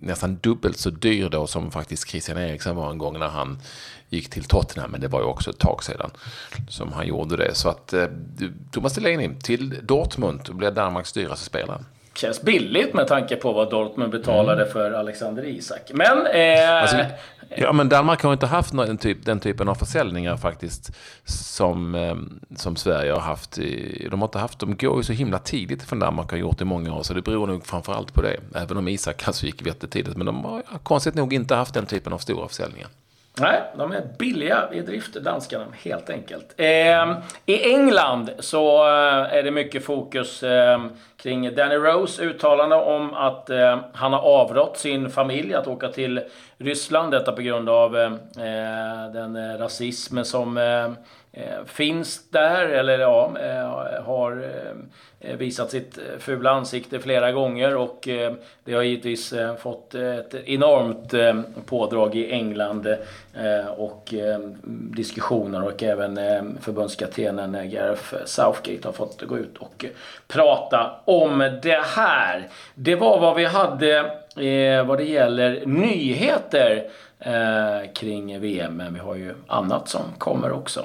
nästan 0.00 0.36
dubbelt 0.36 0.78
så 0.78 0.90
dyr 0.90 1.28
då 1.28 1.46
som 1.46 1.70
faktiskt 1.70 2.08
Christian 2.08 2.38
Eriksen 2.38 2.76
var 2.76 2.90
en 2.90 2.98
gång 2.98 3.18
när 3.18 3.28
han 3.28 3.58
gick 4.08 4.30
till 4.30 4.44
Tottenham. 4.44 4.90
Men 4.90 5.00
det 5.00 5.08
var 5.08 5.20
ju 5.20 5.26
också 5.26 5.50
ett 5.50 5.58
tag 5.58 5.84
sedan 5.84 6.10
som 6.68 6.92
han 6.92 7.06
gjorde 7.06 7.36
det. 7.36 7.54
Så 7.54 7.68
att 7.68 7.94
Thomas 8.70 8.94
Delaney 8.94 9.30
till 9.42 9.78
Dortmund 9.82 10.40
blir 10.52 10.70
Danmarks 10.70 11.12
dyraste 11.12 11.44
spelare. 11.44 11.80
Känns 12.18 12.42
billigt 12.42 12.94
med 12.94 13.06
tanke 13.06 13.36
på 13.36 13.52
vad 13.52 13.70
Dortmund 13.70 14.12
betalade 14.12 14.62
mm. 14.62 14.72
för 14.72 14.92
Alexander 14.92 15.44
Isak. 15.44 15.90
Men... 15.94 16.26
Eh... 16.26 16.82
Alltså, 16.82 16.96
ja, 17.56 17.72
men 17.72 17.88
Danmark 17.88 18.22
har 18.22 18.32
inte 18.32 18.46
haft 18.46 18.72
någon 18.72 18.98
typ, 18.98 19.24
den 19.24 19.40
typen 19.40 19.68
av 19.68 19.74
försäljningar 19.74 20.36
faktiskt 20.36 20.92
som, 21.24 21.94
eh, 21.94 22.16
som 22.56 22.76
Sverige 22.76 23.12
har 23.12 23.20
haft. 23.20 23.58
I, 23.58 24.08
de 24.10 24.20
har 24.20 24.28
inte 24.28 24.38
haft, 24.38 24.58
de 24.58 24.76
går 24.76 24.96
ju 24.96 25.02
så 25.02 25.12
himla 25.12 25.38
tidigt 25.38 25.82
från 25.82 25.98
Danmark 25.98 26.30
har 26.30 26.38
gjort 26.38 26.60
i 26.60 26.64
många 26.64 26.94
år, 26.94 27.02
så 27.02 27.14
det 27.14 27.22
beror 27.22 27.46
nog 27.46 27.66
framförallt 27.66 28.14
på 28.14 28.22
det. 28.22 28.36
Även 28.54 28.76
om 28.76 28.88
Isak 28.88 29.26
alltså 29.28 29.46
gick 29.46 29.66
jättetidigt, 29.66 30.16
men 30.16 30.26
de 30.26 30.44
har 30.44 30.62
konstigt 30.82 31.14
nog 31.14 31.32
inte 31.32 31.54
haft 31.54 31.74
den 31.74 31.86
typen 31.86 32.12
av 32.12 32.18
stora 32.18 32.48
försäljningar. 32.48 32.88
Nej, 33.40 33.62
de 33.76 33.92
är 33.92 34.02
billiga 34.18 34.68
i 34.72 34.80
drift, 34.80 35.14
danskarna, 35.14 35.64
helt 35.82 36.10
enkelt. 36.10 36.54
Eh, 36.56 37.18
I 37.46 37.72
England 37.74 38.30
så 38.38 38.86
eh, 38.86 39.36
är 39.38 39.42
det 39.42 39.50
mycket 39.50 39.84
fokus 39.84 40.42
eh, 40.42 40.84
kring 41.16 41.54
Danny 41.54 41.74
Rose 41.74 42.22
uttalande 42.22 42.76
om 42.76 43.14
att 43.14 43.50
eh, 43.50 43.78
han 43.92 44.12
har 44.12 44.20
avrått 44.20 44.78
sin 44.78 45.10
familj 45.10 45.54
att 45.54 45.66
åka 45.66 45.88
till 45.88 46.20
Ryssland. 46.58 47.10
Detta 47.10 47.32
på 47.32 47.42
grund 47.42 47.68
av 47.68 47.96
ehm, 47.96 48.12
eh, 48.14 49.12
den 49.12 49.36
eh, 49.36 49.58
rasism 49.58 50.22
som 50.24 50.58
eh, 50.58 50.90
Eh, 51.32 51.64
finns 51.66 52.30
där, 52.30 52.68
eller 52.68 52.98
ja, 52.98 53.32
eh, 53.40 54.02
har 54.04 54.50
eh, 55.20 55.36
visat 55.36 55.70
sitt 55.70 55.98
fula 56.18 56.50
ansikte 56.50 57.00
flera 57.00 57.32
gånger 57.32 57.76
och 57.76 58.08
det 58.64 58.74
har 58.74 58.82
givetvis 58.82 59.34
fått 59.58 59.94
ett 59.94 60.34
enormt 60.34 61.14
pådrag 61.66 62.14
i 62.14 62.32
England 62.32 62.96
och 63.76 64.14
diskussioner 64.70 65.66
och 65.66 65.82
även 65.82 66.18
förbundskaptenen 66.60 67.70
Gareth 67.70 68.14
Southgate 68.24 68.88
har 68.88 68.92
fått 68.92 69.22
gå 69.22 69.38
ut 69.38 69.58
och 69.58 69.84
prata 70.28 71.00
om 71.04 71.38
det 71.62 71.82
här. 71.96 72.48
Det 72.74 72.94
var 72.94 73.20
vad 73.20 73.36
vi 73.36 73.44
hade 73.44 74.02
vad 74.86 74.98
det 74.98 75.04
gäller 75.04 75.66
nyheter 75.66 76.90
kring 77.94 78.40
VM. 78.40 78.76
Men 78.76 78.94
vi 78.94 79.00
har 79.00 79.14
ju 79.14 79.34
annat 79.46 79.88
som 79.88 80.02
kommer 80.18 80.52
också. 80.52 80.84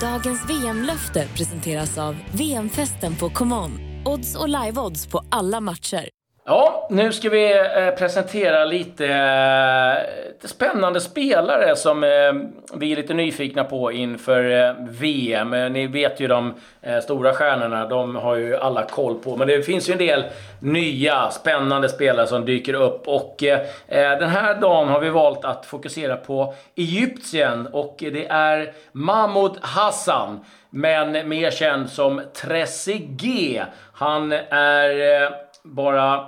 Dagens 0.00 0.50
VM-löfte 0.50 1.26
presenteras 1.36 1.98
av 1.98 2.16
VM-festen 2.32 3.16
på 3.16 3.30
ComeOn. 3.30 3.70
Odds 4.04 4.34
och 4.34 4.48
live-odds 4.48 5.10
på 5.10 5.20
alla 5.30 5.60
matcher. 5.60 6.08
Ja, 6.46 6.86
nu 6.90 7.12
ska 7.12 7.30
vi 7.30 7.52
eh, 7.52 7.90
presentera 7.98 8.64
lite, 8.64 9.06
eh, 9.06 10.26
lite 10.32 10.48
spännande 10.48 11.00
spelare 11.00 11.76
som 11.76 12.04
eh, 12.04 12.10
vi 12.74 12.92
är 12.92 12.96
lite 12.96 13.14
nyfikna 13.14 13.64
på 13.64 13.92
inför 13.92 14.74
VM. 14.88 15.50
Ni 15.50 15.86
vet 15.86 16.20
ju 16.20 16.28
de 16.28 16.54
stora 17.02 17.32
stjärnorna, 17.32 17.86
de 17.86 18.16
har 18.16 18.36
ju 18.36 18.56
alla 18.56 18.82
koll 18.82 19.14
på. 19.14 19.36
Men 19.36 19.48
det 19.48 19.62
finns 19.62 19.88
ju 19.88 19.92
en 19.92 19.98
del 19.98 20.24
nya 20.60 21.30
spännande 21.30 21.88
spelare 21.88 22.26
som 22.26 22.44
dyker 22.44 22.74
upp. 22.74 23.08
Och 23.08 23.36
den 23.88 24.28
här 24.28 24.54
dagen 24.54 24.88
har 24.88 25.00
vi 25.00 25.10
valt 25.10 25.44
att 25.44 25.66
fokusera 25.66 26.16
på 26.16 26.54
Egyptien 26.76 27.68
och 27.72 27.96
det 27.98 28.26
är 28.26 28.72
Mahmoud 28.92 29.58
Hassan. 29.60 30.44
Men 30.70 31.28
mer 31.28 31.50
känd 31.50 31.90
som 31.90 32.22
Trezeguet. 32.34 33.68
Han 33.92 34.32
är 34.32 35.30
bara 35.62 36.26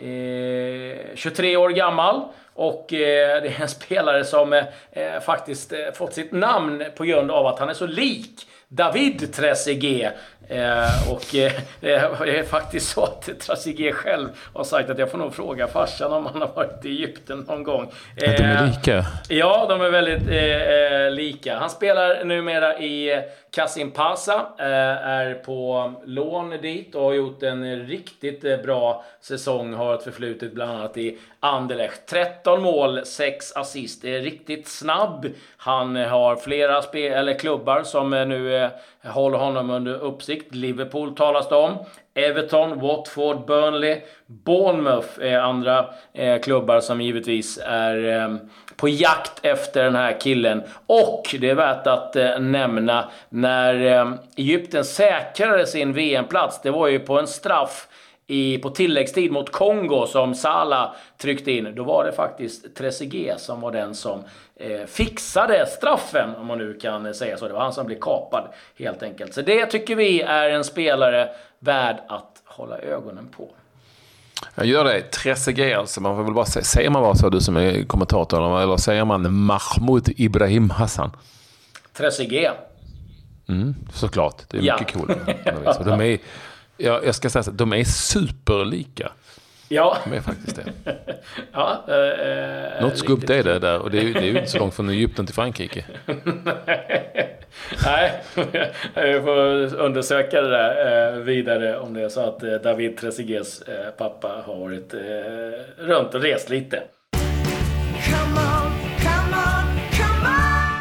Eh, 0.00 1.14
23 1.14 1.56
år 1.56 1.70
gammal. 1.70 2.22
Och 2.54 2.92
eh, 2.92 3.42
det 3.42 3.48
är 3.48 3.62
en 3.62 3.68
spelare 3.68 4.24
som 4.24 4.52
eh, 4.52 4.64
eh 4.92 5.20
faktiskt 5.20 5.72
eh, 5.72 5.78
fått 5.94 6.14
sitt 6.14 6.32
namn 6.32 6.84
på 6.96 7.04
grund 7.04 7.30
av 7.30 7.46
att 7.46 7.58
han 7.58 7.68
är 7.68 7.74
så 7.74 7.86
lik 7.86 8.46
David 8.72 9.32
Trezeguet. 9.32 10.14
Eh, 10.48 11.12
och 11.12 11.34
eh, 11.34 11.52
det 11.80 11.94
är 12.38 12.42
faktiskt 12.42 12.88
så 12.88 13.04
att 13.04 13.40
Trezeguet 13.40 13.94
själv 13.94 14.28
har 14.54 14.64
sagt 14.64 14.90
att 14.90 14.98
jag 14.98 15.10
får 15.10 15.18
nog 15.18 15.34
fråga 15.34 15.66
farsan 15.66 16.12
om 16.12 16.26
han 16.26 16.40
har 16.40 16.48
varit 16.54 16.84
i 16.84 16.88
Egypten 16.88 17.38
någon 17.48 17.62
gång. 17.62 17.92
Eh, 18.16 18.32
de 18.32 18.42
är 18.42 18.66
lika? 18.66 19.04
Ja, 19.28 19.66
de 19.68 19.80
är 19.80 19.90
väldigt 19.90 20.28
eh, 20.28 21.10
lika. 21.10 21.58
Han 21.58 21.70
spelar 21.70 22.24
numera 22.24 22.78
i 22.78 23.22
Kasim 23.50 23.90
Pasa, 23.90 24.46
är 24.58 25.34
på 25.34 25.92
lån 26.04 26.50
dit 26.50 26.94
och 26.94 27.02
har 27.02 27.12
gjort 27.12 27.42
en 27.42 27.86
riktigt 27.86 28.62
bra 28.62 29.04
säsong. 29.20 29.74
Har 29.74 29.94
ett 29.94 30.04
förflutet 30.04 30.52
bland 30.52 30.70
annat 30.70 30.96
i 30.96 31.18
Anderlecht. 31.42 32.06
13 32.06 32.62
mål, 32.62 33.00
6 33.04 33.52
assist. 33.56 34.04
Är 34.04 34.20
riktigt 34.20 34.68
snabb. 34.68 35.26
Han 35.56 35.96
har 35.96 36.36
flera 36.36 36.82
eller 36.92 37.38
klubbar 37.38 37.82
som 37.82 38.12
eh, 38.12 38.26
nu 38.26 38.56
eh, 38.56 38.70
håller 39.04 39.38
honom 39.38 39.70
under 39.70 39.94
uppsikt. 39.94 40.54
Liverpool 40.54 41.16
talas 41.16 41.48
det 41.48 41.54
om. 41.54 41.72
Everton, 42.14 42.78
Watford, 42.80 43.46
Burnley, 43.46 44.00
Bournemouth 44.26 45.08
är 45.20 45.38
andra 45.38 45.86
eh, 46.12 46.40
klubbar 46.40 46.80
som 46.80 47.00
givetvis 47.00 47.58
är 47.64 48.22
eh, 48.22 48.36
på 48.76 48.88
jakt 48.88 49.40
efter 49.42 49.84
den 49.84 49.94
här 49.94 50.20
killen. 50.20 50.62
Och 50.86 51.36
det 51.40 51.50
är 51.50 51.54
värt 51.54 51.86
att 51.86 52.16
eh, 52.16 52.38
nämna 52.38 53.10
när 53.28 53.86
eh, 53.86 54.12
Egypten 54.36 54.84
säkrade 54.84 55.66
sin 55.66 55.92
VM-plats. 55.92 56.60
Det 56.62 56.70
var 56.70 56.88
ju 56.88 56.98
på 56.98 57.18
en 57.18 57.26
straff 57.26 57.88
i, 58.30 58.58
på 58.58 58.70
tilläggstid 58.70 59.32
mot 59.32 59.52
Kongo 59.52 60.06
som 60.06 60.34
Salah 60.34 60.94
tryckte 61.18 61.52
in. 61.52 61.74
Då 61.74 61.84
var 61.84 62.04
det 62.04 62.12
faktiskt 62.12 62.76
Trezeguet 62.76 63.40
som 63.40 63.60
var 63.60 63.72
den 63.72 63.94
som 63.94 64.24
eh, 64.56 64.86
fixade 64.86 65.66
straffen, 65.66 66.34
om 66.34 66.46
man 66.46 66.58
nu 66.58 66.74
kan 66.74 67.14
säga 67.14 67.36
så. 67.36 67.48
Det 67.48 67.54
var 67.54 67.60
han 67.60 67.72
som 67.72 67.86
blev 67.86 67.98
kapad, 67.98 68.48
helt 68.78 69.02
enkelt. 69.02 69.34
Så 69.34 69.42
det 69.42 69.66
tycker 69.66 69.96
vi 69.96 70.22
är 70.22 70.50
en 70.50 70.64
spelare 70.64 71.28
värd 71.58 71.96
att 72.08 72.42
hålla 72.44 72.78
ögonen 72.78 73.28
på. 73.36 73.48
Jag 74.54 74.66
gör 74.66 74.84
det. 74.84 75.02
Trezeguet 75.02 75.78
alltså. 75.78 76.00
Man 76.00 76.16
får 76.16 76.24
väl 76.24 76.34
bara 76.34 76.46
säga, 76.46 76.64
säger 76.64 76.90
man 76.90 77.02
bara 77.02 77.14
så 77.14 77.28
du 77.28 77.40
som 77.40 77.56
är 77.56 77.84
kommentator? 77.84 78.62
Eller 78.62 78.76
säger 78.76 79.04
man 79.04 79.34
Mahmoud 79.34 80.08
Ibrahim 80.16 80.70
Hassan? 80.70 81.10
Trezeguet. 81.92 82.56
Mm, 83.48 83.74
såklart. 83.94 84.42
Det 84.48 84.58
är 84.58 84.62
ja. 84.62 84.78
mycket 84.80 84.94
coolare. 84.94 85.84
De 85.84 86.00
är, 86.00 86.18
jag, 86.80 87.06
jag 87.06 87.14
ska 87.14 87.30
säga 87.30 87.42
så 87.42 87.50
de 87.50 87.72
är 87.72 87.84
superlika. 87.84 89.12
Ja. 89.68 89.96
De 90.04 90.12
är 90.16 90.20
faktiskt 90.20 90.56
det. 90.56 90.72
ja, 91.52 91.84
eh, 91.88 92.82
Något 92.82 92.98
skumt 92.98 93.30
är 93.30 93.42
det 93.42 93.58
där 93.58 93.78
och 93.78 93.90
det 93.90 93.98
är, 93.98 94.14
det 94.14 94.20
är 94.20 94.22
ju 94.22 94.38
inte 94.38 94.50
så 94.50 94.58
långt 94.58 94.74
från 94.74 94.88
Egypten 94.88 95.26
till 95.26 95.34
Frankrike. 95.34 95.84
Nej, 97.84 98.22
jag 98.94 99.24
får 99.24 99.74
undersöka 99.74 100.40
det 100.42 100.50
där 100.50 101.12
eh, 101.12 101.18
vidare 101.20 101.78
om 101.78 101.94
det 101.94 102.02
är 102.02 102.08
så 102.08 102.20
att 102.20 102.42
eh, 102.42 102.52
David 102.52 102.96
Trezeguets 102.96 103.62
eh, 103.62 103.90
pappa 103.90 104.42
har 104.46 104.56
varit 104.56 104.94
eh, 104.94 105.00
runt 105.84 106.14
och 106.14 106.22
rest 106.22 106.50
lite. 106.50 106.82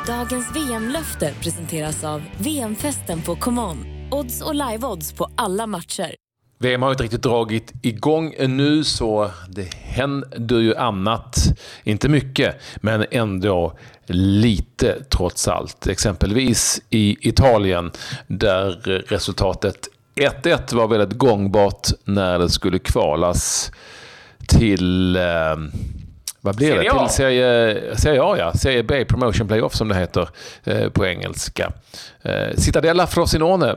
Dagens 0.07 0.55
VM-löfte 0.55 1.33
presenteras 1.43 2.03
av 2.03 2.21
VM-festen 2.37 3.21
på 3.21 3.35
ComeOn. 3.35 3.98
Odds 4.11 4.41
och 4.41 4.55
live-odds 4.55 5.13
på 5.13 5.29
alla 5.35 5.67
matcher. 5.67 6.15
VM 6.59 6.81
har 6.81 6.91
inte 6.91 7.03
riktigt 7.03 7.23
dragit 7.23 7.73
igång 7.81 8.33
ännu 8.37 8.83
så 8.83 9.31
det 9.49 9.73
händer 9.73 10.59
ju 10.59 10.75
annat. 10.75 11.37
Inte 11.83 12.09
mycket, 12.09 12.55
men 12.75 13.05
ändå 13.11 13.77
lite 14.07 15.03
trots 15.03 15.47
allt. 15.47 15.87
Exempelvis 15.87 16.81
i 16.89 17.29
Italien 17.29 17.91
där 18.27 18.71
resultatet 19.07 19.87
1-1 20.15 20.75
var 20.75 20.87
väldigt 20.87 21.17
gångbart 21.17 21.87
när 22.03 22.39
det 22.39 22.49
skulle 22.49 22.79
kvalas 22.79 23.71
till 24.47 25.15
eh, 25.15 25.55
vad 26.41 26.55
blir 26.55 26.75
det? 26.75 26.81
Till 26.81 27.09
serie, 27.09 27.97
serie 27.97 28.23
A, 28.23 28.35
ja. 28.37 28.53
Serie 28.53 28.83
B, 28.83 29.05
Promotion 29.05 29.47
Playoff 29.47 29.75
som 29.75 29.87
det 29.87 29.95
heter 29.95 30.29
eh, 30.63 30.89
på 30.89 31.05
engelska. 31.05 31.71
Eh, 32.21 32.55
Citadella 32.57 33.07
Frosinone 33.07 33.75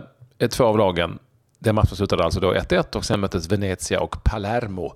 två 0.49 0.65
av 0.65 0.79
lagen. 0.79 1.19
Den 1.59 1.75
matchen 1.75 1.97
slutade 1.97 2.25
alltså 2.25 2.41
då 2.41 2.55
1-1 2.55 2.97
och 2.97 3.05
sen 3.05 3.21
möttes 3.21 3.49
Venezia 3.49 4.01
och 4.01 4.25
Palermo. 4.25 4.95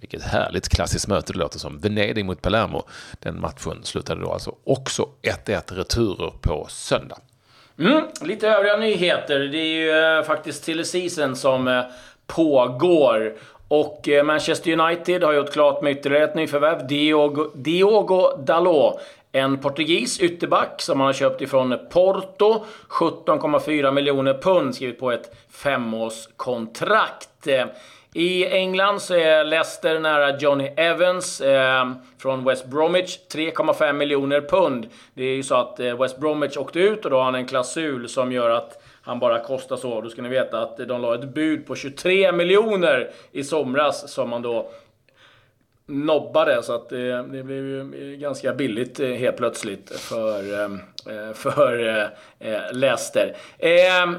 Vilket 0.00 0.22
härligt 0.22 0.68
klassiskt 0.68 1.08
möte 1.08 1.32
det 1.32 1.38
låter 1.38 1.58
som. 1.58 1.78
Venedig 1.78 2.24
mot 2.24 2.42
Palermo. 2.42 2.82
Den 3.20 3.40
matchen 3.40 3.80
slutade 3.82 4.20
då 4.20 4.32
alltså 4.32 4.54
också 4.64 5.08
1-1 5.22 5.74
returer 5.74 6.32
på 6.40 6.66
söndag. 6.68 7.18
Mm, 7.78 8.04
lite 8.20 8.48
övriga 8.48 8.76
nyheter. 8.76 9.38
Det 9.38 9.58
är 9.58 9.64
ju 9.64 9.90
eh, 9.90 10.22
faktiskt 10.22 10.64
till 10.64 10.84
season 10.84 11.36
som 11.36 11.68
eh, 11.68 11.82
pågår. 12.26 13.36
Och 13.68 14.08
eh, 14.08 14.24
Manchester 14.24 14.80
United 14.80 15.22
har 15.22 15.32
gjort 15.32 15.52
klart 15.52 15.82
med 15.82 15.92
ytterligare 15.92 16.24
ett 16.24 16.34
nyförvärv. 16.34 16.86
Diogo, 16.86 17.50
Diogo 17.54 18.36
Dalot. 18.38 19.00
En 19.32 19.58
portugis 19.58 20.20
ytterback 20.20 20.82
som 20.82 21.00
han 21.00 21.06
har 21.06 21.12
köpt 21.12 21.40
ifrån 21.40 21.78
Porto. 21.90 22.64
17,4 22.88 23.90
miljoner 23.90 24.34
pund 24.34 24.74
skrivit 24.74 25.00
på 25.00 25.10
ett 25.10 25.36
femårskontrakt. 25.50 27.48
I 28.14 28.46
England 28.46 29.02
så 29.02 29.14
är 29.14 29.44
Leicester 29.44 30.00
nära 30.00 30.38
Johnny 30.38 30.64
Evans 30.76 31.40
eh, 31.40 31.90
från 32.18 32.44
West 32.44 32.66
Bromwich. 32.66 33.18
3,5 33.32 33.92
miljoner 33.92 34.40
pund. 34.40 34.86
Det 35.14 35.24
är 35.24 35.34
ju 35.34 35.42
så 35.42 35.54
att 35.54 35.80
eh, 35.80 36.00
West 36.00 36.18
Bromwich 36.18 36.56
åkte 36.56 36.80
ut 36.80 37.04
och 37.04 37.10
då 37.10 37.16
har 37.16 37.24
han 37.24 37.34
en 37.34 37.46
klausul 37.46 38.08
som 38.08 38.32
gör 38.32 38.50
att 38.50 38.82
han 39.02 39.18
bara 39.18 39.40
kostar 39.40 39.76
så. 39.76 40.00
Då 40.00 40.10
ska 40.10 40.22
ni 40.22 40.28
veta 40.28 40.62
att 40.62 40.76
de 40.76 41.00
la 41.00 41.14
ett 41.14 41.34
bud 41.34 41.66
på 41.66 41.74
23 41.74 42.32
miljoner 42.32 43.10
i 43.32 43.44
somras 43.44 44.12
som 44.12 44.28
man 44.28 44.42
då 44.42 44.70
nobbade 45.88 46.62
så 46.62 46.74
att 46.74 46.88
det, 46.88 47.22
det 47.22 47.42
blev 47.42 47.66
ju 47.66 48.16
ganska 48.20 48.52
billigt 48.54 49.00
eh, 49.00 49.08
helt 49.08 49.36
plötsligt 49.36 49.90
för, 49.90 50.64
eh, 50.64 50.68
Eh, 51.08 51.32
för 51.34 51.88
eh, 51.88 52.52
eh, 52.52 52.60
Leicester. 52.72 53.36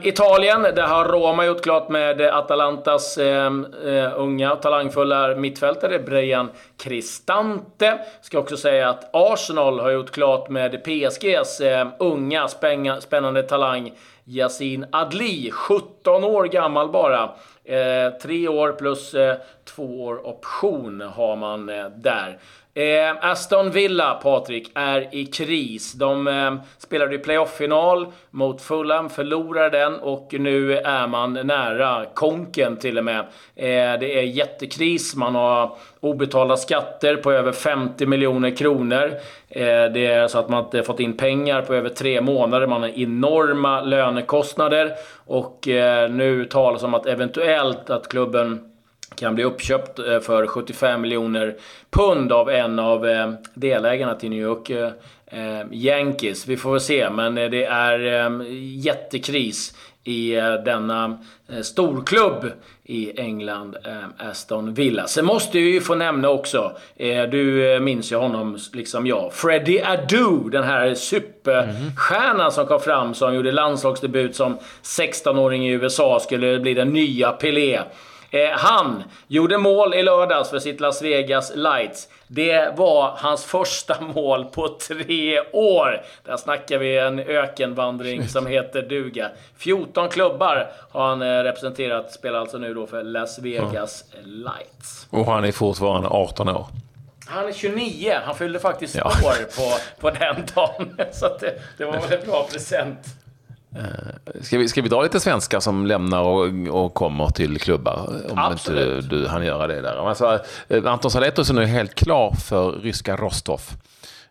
Italien, 0.04 0.62
där 0.62 0.88
har 0.88 1.06
Roma 1.06 1.46
gjort 1.46 1.62
klart 1.62 1.90
med 1.90 2.22
Atalantas 2.22 3.18
unga 4.16 4.56
talangfulla 4.56 5.36
mittfältare 5.36 6.00
Brian 6.00 6.50
Cristante. 6.78 8.00
Ska 8.22 8.40
också 8.40 8.58
säga 8.58 8.90
att 8.90 9.10
Arsenal 9.14 9.80
har 9.80 9.92
gjort 9.92 10.12
klart 10.12 10.50
med 10.50 10.84
PSGs 10.84 11.62
unga 12.00 12.48
spännande 13.00 13.44
talang 13.44 13.92
Yasin 14.26 14.86
Adli, 14.92 15.52
17 15.52 16.24
år 16.24 16.46
gammal 16.46 16.90
bara. 16.90 17.30
Eh, 17.70 18.14
tre 18.22 18.48
år 18.48 18.72
plus 18.72 19.14
eh, 19.14 19.38
två 19.66 20.04
år 20.04 20.28
option 20.28 21.02
har 21.02 21.36
man 21.36 21.70
eh, 21.70 21.86
där. 21.90 22.38
Eh, 22.80 23.16
Aston 23.22 23.72
Villa, 23.72 24.14
Patrik, 24.14 24.72
är 24.76 25.16
i 25.16 25.26
kris. 25.26 25.94
De 25.94 26.28
eh, 26.28 26.56
spelade 26.78 27.16
i 27.16 27.18
playoff-final 27.18 28.08
mot 28.30 28.62
Fulham, 28.62 29.10
förlorade 29.10 29.80
den 29.80 29.96
och 29.96 30.28
nu 30.40 30.78
är 30.78 31.08
man 31.08 31.34
nära 31.34 32.06
konken 32.14 32.78
till 32.78 32.98
och 32.98 33.06
med. 33.06 33.20
Eh, 33.56 34.00
det 34.00 34.20
är 34.20 34.22
jättekris. 34.22 35.16
Man 35.16 35.36
har 35.36 35.78
obetalda 36.00 36.58
skatter 36.58 37.16
på 37.16 37.32
över 37.32 37.52
50 37.52 38.06
miljoner 38.06 38.56
kronor. 38.56 39.12
Eh, 39.50 39.86
det 39.94 40.06
är 40.06 40.28
så 40.28 40.40
att 40.40 40.50
man 40.50 40.64
inte 40.64 40.84
fått 40.84 41.00
in 41.00 41.18
pengar 41.18 41.62
på 41.62 41.74
över 41.74 41.90
tre 41.90 42.22
månader. 42.22 42.68
Man 42.68 42.82
har 42.82 43.00
enorma 43.00 43.82
lönekostnader 43.82 44.92
och 45.26 45.68
eh, 45.68 46.10
nu 46.10 46.46
talas 46.46 46.84
om 46.84 46.94
att 46.94 47.06
eventuellt 47.06 47.90
att 47.90 48.08
klubben 48.08 48.69
kan 49.16 49.36
bli 49.36 49.44
uppköpt 49.44 50.00
eh, 50.00 50.20
för 50.20 50.48
75 50.48 51.02
miljoner 51.02 51.56
pund 51.90 52.32
av 52.32 52.50
en 52.50 52.80
av 52.80 53.08
eh, 53.08 53.32
delägarna 53.54 54.16
till 54.16 54.30
New 54.30 54.40
York 54.40 54.70
eh, 54.70 54.92
Yankees. 55.72 56.48
Vi 56.48 56.58
får 56.58 56.72
väl 56.72 56.82
se, 56.82 57.10
men 57.10 57.36
det 57.36 57.66
är 57.66 58.00
jättekris 58.62 59.78
i 60.04 60.32
denna 60.66 61.18
storklubb 61.62 62.52
i 62.84 63.20
England, 63.20 63.78
Aston 64.18 64.74
Villa. 64.74 65.08
Sen 65.08 65.26
måste 65.26 65.58
vi 65.58 65.72
ju 65.74 65.82
få 65.82 65.96
nämna 65.96 66.30
också, 66.30 66.78
du 67.32 67.80
minns 67.82 68.12
ju 68.12 68.16
honom 68.16 68.58
liksom 68.74 69.08
jag, 69.08 69.34
Freddie 69.34 69.84
Adu, 69.84 70.50
den 70.52 70.64
här 70.64 70.94
superstjärnan 70.94 72.52
som 72.52 72.66
kom 72.66 72.80
fram 72.80 73.14
som 73.14 73.36
gjorde 73.36 73.52
landslagsdebut 73.52 74.36
som 74.36 74.58
16-åring 74.84 75.68
i 75.68 75.72
USA, 75.72 76.20
skulle 76.20 76.60
bli 76.60 76.74
den 76.74 76.90
nya 76.90 77.32
Pelé. 77.32 77.80
Eh, 78.32 78.50
han 78.52 79.04
gjorde 79.28 79.58
mål 79.58 79.94
i 79.94 80.04
lördags 80.04 80.50
för 80.50 80.60
sitt 80.60 80.80
Las 80.80 81.02
Vegas 81.02 81.52
Lights. 81.56 82.08
Det 82.28 82.78
var 82.78 83.14
hans 83.18 83.46
första 83.46 84.02
mål 84.02 84.46
på 84.46 84.68
tre 84.68 85.40
år. 85.52 86.02
Där 86.26 86.38
snackar 86.38 86.78
vi 86.78 86.98
en 86.98 87.20
ökenvandring 87.20 88.28
som 88.28 88.48
heter 88.48 88.82
duga. 88.82 89.30
14 89.58 90.10
klubbar 90.10 90.72
har 90.92 91.08
han 91.08 91.22
eh, 91.22 91.44
representerat. 91.44 92.14
Spelar 92.14 92.40
alltså 92.40 92.58
nu 92.58 92.74
då 92.74 92.88
för 92.88 93.04
Las 93.04 93.40
Vegas 93.40 94.04
ja. 94.12 94.18
Lights. 94.24 95.08
Och 95.10 95.26
han 95.26 95.46
är 95.46 95.52
fortfarande 95.52 96.08
18 96.08 96.50
år. 96.50 96.68
Han 97.28 97.48
är 97.48 97.54
29. 97.54 98.14
Han 98.26 98.36
fyllde 98.36 98.60
faktiskt 98.60 98.96
ja. 98.96 99.06
år 99.06 99.56
på, 99.56 99.80
på 100.02 100.10
den 100.10 100.46
dagen. 100.56 100.98
Så 101.12 101.38
det, 101.40 101.62
det 101.78 101.86
var 101.86 101.94
väl 101.94 102.20
en 102.20 102.26
bra 102.26 102.48
present. 102.52 103.00
Eh, 103.76 104.42
ska 104.42 104.58
vi, 104.58 104.68
ska 104.68 104.82
vi 104.82 104.90
dra 104.90 105.02
lite 105.02 105.20
svenskar 105.20 105.60
som 105.60 105.86
lämnar 105.86 106.22
och, 106.22 106.84
och 106.84 106.94
kommer 106.94 107.28
till 107.28 107.60
klubbar? 107.60 108.24
Om 108.32 108.38
Absolut. 108.38 109.04
inte 109.04 109.16
du, 109.16 109.28
han 109.28 109.46
gör 109.46 109.68
det 109.68 109.82
där. 109.82 110.08
Alltså, 110.08 110.40
eh, 110.68 110.86
Anton 110.86 111.12
Saletros 111.12 111.50
är 111.50 111.54
nu 111.54 111.66
helt 111.66 111.96
klar 111.96 112.32
för 112.32 112.72
ryska 112.72 113.16
Rostov. 113.16 113.62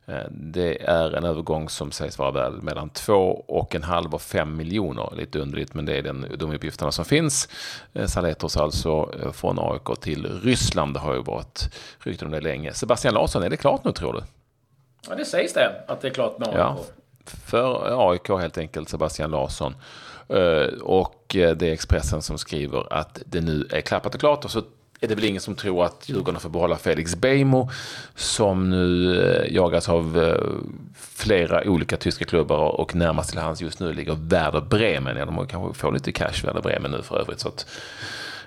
Eh, 0.07 0.23
det 0.30 0.83
är 0.83 1.16
en 1.16 1.25
övergång 1.25 1.68
som 1.68 1.92
sägs 1.92 2.18
vara 2.18 2.30
värd 2.30 2.52
mellan 2.52 2.90
2,5 2.90 4.12
och 4.14 4.23
5 4.23 4.57
miljoner. 4.57 5.12
Lite 5.16 5.38
underligt, 5.38 5.75
men 5.75 5.85
det 5.85 5.99
är 5.99 6.02
den, 6.02 6.26
de 6.38 6.54
uppgifterna 6.54 6.92
som 6.92 7.04
finns. 7.04 7.49
Saletros 8.07 8.57
alltså 8.57 9.11
från 9.33 9.59
AIK 9.59 10.00
till 10.00 10.40
Ryssland. 10.42 10.95
Det 10.95 11.00
har 11.00 11.14
ju 11.14 11.23
varit 11.23 11.75
rykten 11.99 12.26
om 12.26 12.33
det 12.33 12.40
länge. 12.40 12.73
Sebastian 12.73 13.14
Larsson, 13.14 13.42
är 13.42 13.50
det 13.50 13.57
klart 13.57 13.85
nu 13.85 13.92
tror 13.92 14.12
du? 14.12 14.23
Ja, 15.09 15.14
det 15.14 15.25
sägs 15.25 15.52
det, 15.52 15.85
att 15.88 16.00
det 16.00 16.09
är 16.09 16.12
klart 16.12 16.38
med 16.38 16.49
AIK. 16.49 16.57
Ja 16.57 16.76
för 17.30 18.11
AIK 18.11 18.28
helt 18.28 18.58
enkelt, 18.58 18.88
Sebastian 18.88 19.30
Larsson. 19.30 19.75
Eh, 20.28 20.80
och 20.82 21.37
eh, 21.37 21.56
det 21.56 21.68
är 21.68 21.73
Expressen 21.73 22.23
som 22.23 22.38
skriver 22.38 22.92
att 22.92 23.23
det 23.26 23.40
nu 23.40 23.68
är 23.70 23.80
klappat 23.80 24.14
och 24.14 24.20
klart. 24.20 24.44
Och 24.44 24.50
så 24.50 24.62
är 25.00 25.08
det 25.08 25.14
väl 25.14 25.25
ingen 25.25 25.40
som 25.40 25.54
tror 25.54 25.85
att 25.85 26.08
Djurgården 26.08 26.40
får 26.40 26.50
behålla 26.50 26.76
Felix 26.76 27.16
Beijmo 27.16 27.70
som 28.14 28.70
nu 28.70 29.14
eh, 29.23 29.54
jagas 29.54 29.88
av 29.88 30.35
flera 30.94 31.68
olika 31.68 31.97
tyska 31.97 32.25
klubbar 32.25 32.80
och 32.80 32.94
närmast 32.94 33.30
till 33.30 33.38
hans 33.38 33.61
just 33.61 33.80
nu 33.80 33.92
ligger 33.92 34.14
Werder 34.14 34.61
Bremen. 34.61 35.16
Ja, 35.16 35.25
de 35.25 35.47
kanske 35.47 35.81
får 35.81 35.92
lite 35.92 36.12
cash, 36.12 36.44
Werder 36.44 36.62
Bremen 36.62 36.90
nu 36.90 37.02
för 37.02 37.20
övrigt. 37.20 37.40
Så 37.40 37.48
att 37.48 37.66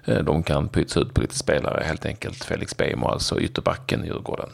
de 0.06 0.44
kan 0.44 0.70
pytsa 0.70 1.00
ut 1.00 1.14
på 1.14 1.22
lite 1.22 1.38
spelare 1.38 1.84
helt 1.86 2.06
enkelt. 2.06 2.44
Felix 2.44 2.78
Beijmo, 2.78 3.08
alltså 3.08 3.40
ytterbacken 3.40 4.06
Djurgården. 4.06 4.50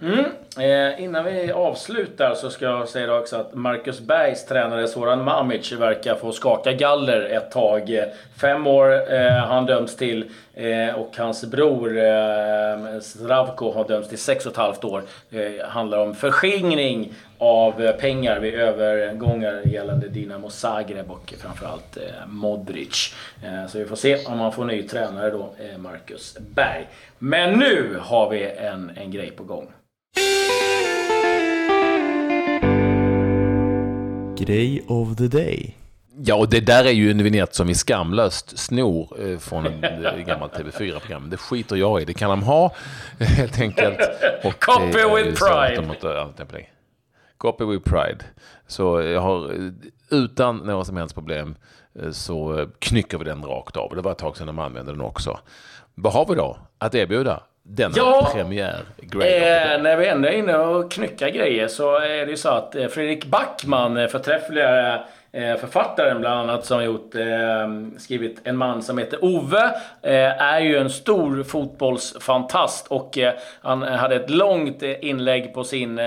Mm. 0.00 0.24
Eh, 0.58 1.04
innan 1.04 1.24
vi 1.24 1.52
avslutar 1.52 2.34
så 2.34 2.50
ska 2.50 2.64
jag 2.64 2.88
säga 2.88 3.18
också 3.18 3.36
att 3.36 3.54
Marcus 3.54 4.00
Bergs 4.00 4.46
tränare 4.46 4.88
Soran 4.88 5.24
Mamic 5.24 5.72
verkar 5.72 6.14
få 6.14 6.32
skaka 6.32 6.72
galler 6.72 7.20
ett 7.20 7.50
tag. 7.50 8.04
Fem 8.40 8.66
år 8.66 9.12
eh, 9.12 9.32
har 9.32 9.54
han 9.54 9.66
dömts 9.66 9.96
till 9.96 10.30
eh, 10.54 10.94
och 10.94 11.16
hans 11.16 11.44
bror 11.44 11.98
eh, 11.98 13.00
Zdravko 13.00 13.72
har 13.72 13.88
dömts 13.88 14.08
till 14.08 14.18
sex 14.18 14.46
och 14.46 14.52
ett 14.52 14.58
halvt 14.58 14.84
år. 14.84 15.02
Det 15.28 15.58
eh, 15.58 15.66
handlar 15.66 15.98
om 15.98 16.14
förskingring 16.14 17.12
av 17.38 17.92
pengar 17.92 18.40
vid 18.40 18.54
övergångar 18.54 19.60
gällande 19.64 20.08
Dinamo 20.08 20.50
Zagreb 20.50 21.10
och 21.10 21.34
framförallt 21.38 21.96
eh, 21.96 22.26
Modric. 22.26 23.14
Eh, 23.44 23.66
så 23.66 23.78
vi 23.78 23.84
får 23.84 23.96
se 23.96 24.26
om 24.26 24.38
man 24.38 24.52
får 24.52 24.64
ny 24.64 24.82
tränare 24.82 25.30
då, 25.30 25.54
eh, 25.58 25.78
Marcus 25.78 26.36
Berg. 26.54 26.88
Men 27.18 27.58
nu 27.58 27.96
har 28.00 28.30
vi 28.30 28.50
en, 28.50 28.92
en 28.96 29.10
grej 29.10 29.30
på 29.30 29.44
gång. 29.44 29.72
Grej 34.46 34.84
of 34.88 35.16
the 35.16 35.28
day. 35.28 35.76
Ja, 36.16 36.34
och 36.34 36.48
det 36.48 36.60
där 36.60 36.84
är 36.84 36.90
ju 36.90 37.10
en 37.10 37.22
vignett 37.22 37.54
som 37.54 37.66
vi 37.66 37.74
skamlöst 37.74 38.58
snor 38.58 39.20
eh, 39.20 39.38
från 39.38 39.66
ett 39.66 40.26
gammalt 40.26 40.52
TV4-program. 40.52 41.30
Det 41.30 41.36
skiter 41.36 41.76
jag 41.76 42.02
i. 42.02 42.04
Det 42.04 42.14
kan 42.14 42.30
de 42.30 42.42
ha, 42.42 42.74
helt 43.18 43.60
enkelt. 43.60 43.98
Och 44.44 44.60
Copy 44.64 44.84
with 45.16 45.44
pride. 45.44 45.76
Copy 47.38 47.64
with 47.64 47.90
pride. 47.90 48.24
Så 48.66 49.02
jag 49.02 49.20
har, 49.20 49.70
utan 50.10 50.56
några 50.56 50.84
som 50.84 50.96
helst 50.96 51.14
problem, 51.14 51.54
eh, 52.02 52.10
så 52.10 52.66
knycker 52.78 53.18
vi 53.18 53.24
den 53.24 53.44
rakt 53.44 53.76
av. 53.76 53.94
Det 53.94 54.02
var 54.02 54.12
ett 54.12 54.18
tag 54.18 54.36
sedan 54.36 54.46
de 54.46 54.58
använde 54.58 54.92
den 54.92 55.00
också. 55.00 55.38
Vad 55.94 56.12
har 56.12 56.26
vi 56.28 56.34
då 56.34 56.58
att 56.78 56.94
erbjuda? 56.94 57.42
Denna 57.62 57.94
ja, 57.96 58.30
premiär? 58.34 58.80
Eh, 59.00 59.82
när 59.82 59.96
vi 59.96 60.06
ändå 60.06 60.28
är 60.28 60.32
inne 60.32 60.56
och 60.56 60.92
knyckar 60.92 61.28
grejer 61.28 61.68
så 61.68 61.96
är 61.96 62.26
det 62.26 62.30
ju 62.30 62.36
så 62.36 62.48
att 62.48 62.74
eh, 62.74 62.88
Fredrik 62.88 63.24
Backman, 63.24 63.96
eh, 63.96 64.08
förträffliga 64.08 64.94
eh, 65.32 65.56
författaren 65.56 66.20
bland 66.20 66.40
annat 66.40 66.66
som 66.66 66.84
gjort, 66.84 67.14
eh, 67.14 67.24
skrivit 67.98 68.40
En 68.44 68.56
man 68.56 68.82
som 68.82 68.98
heter 68.98 69.24
Ove, 69.24 69.64
eh, 70.02 70.42
är 70.42 70.60
ju 70.60 70.76
en 70.76 70.90
stor 70.90 71.42
fotbollsfantast 71.42 72.86
och 72.86 73.18
han 73.60 73.82
hade 73.82 74.16
ett 74.16 74.30
långt 74.30 74.82
inlägg 74.82 75.54
på 75.54 75.64
sin 75.64 76.00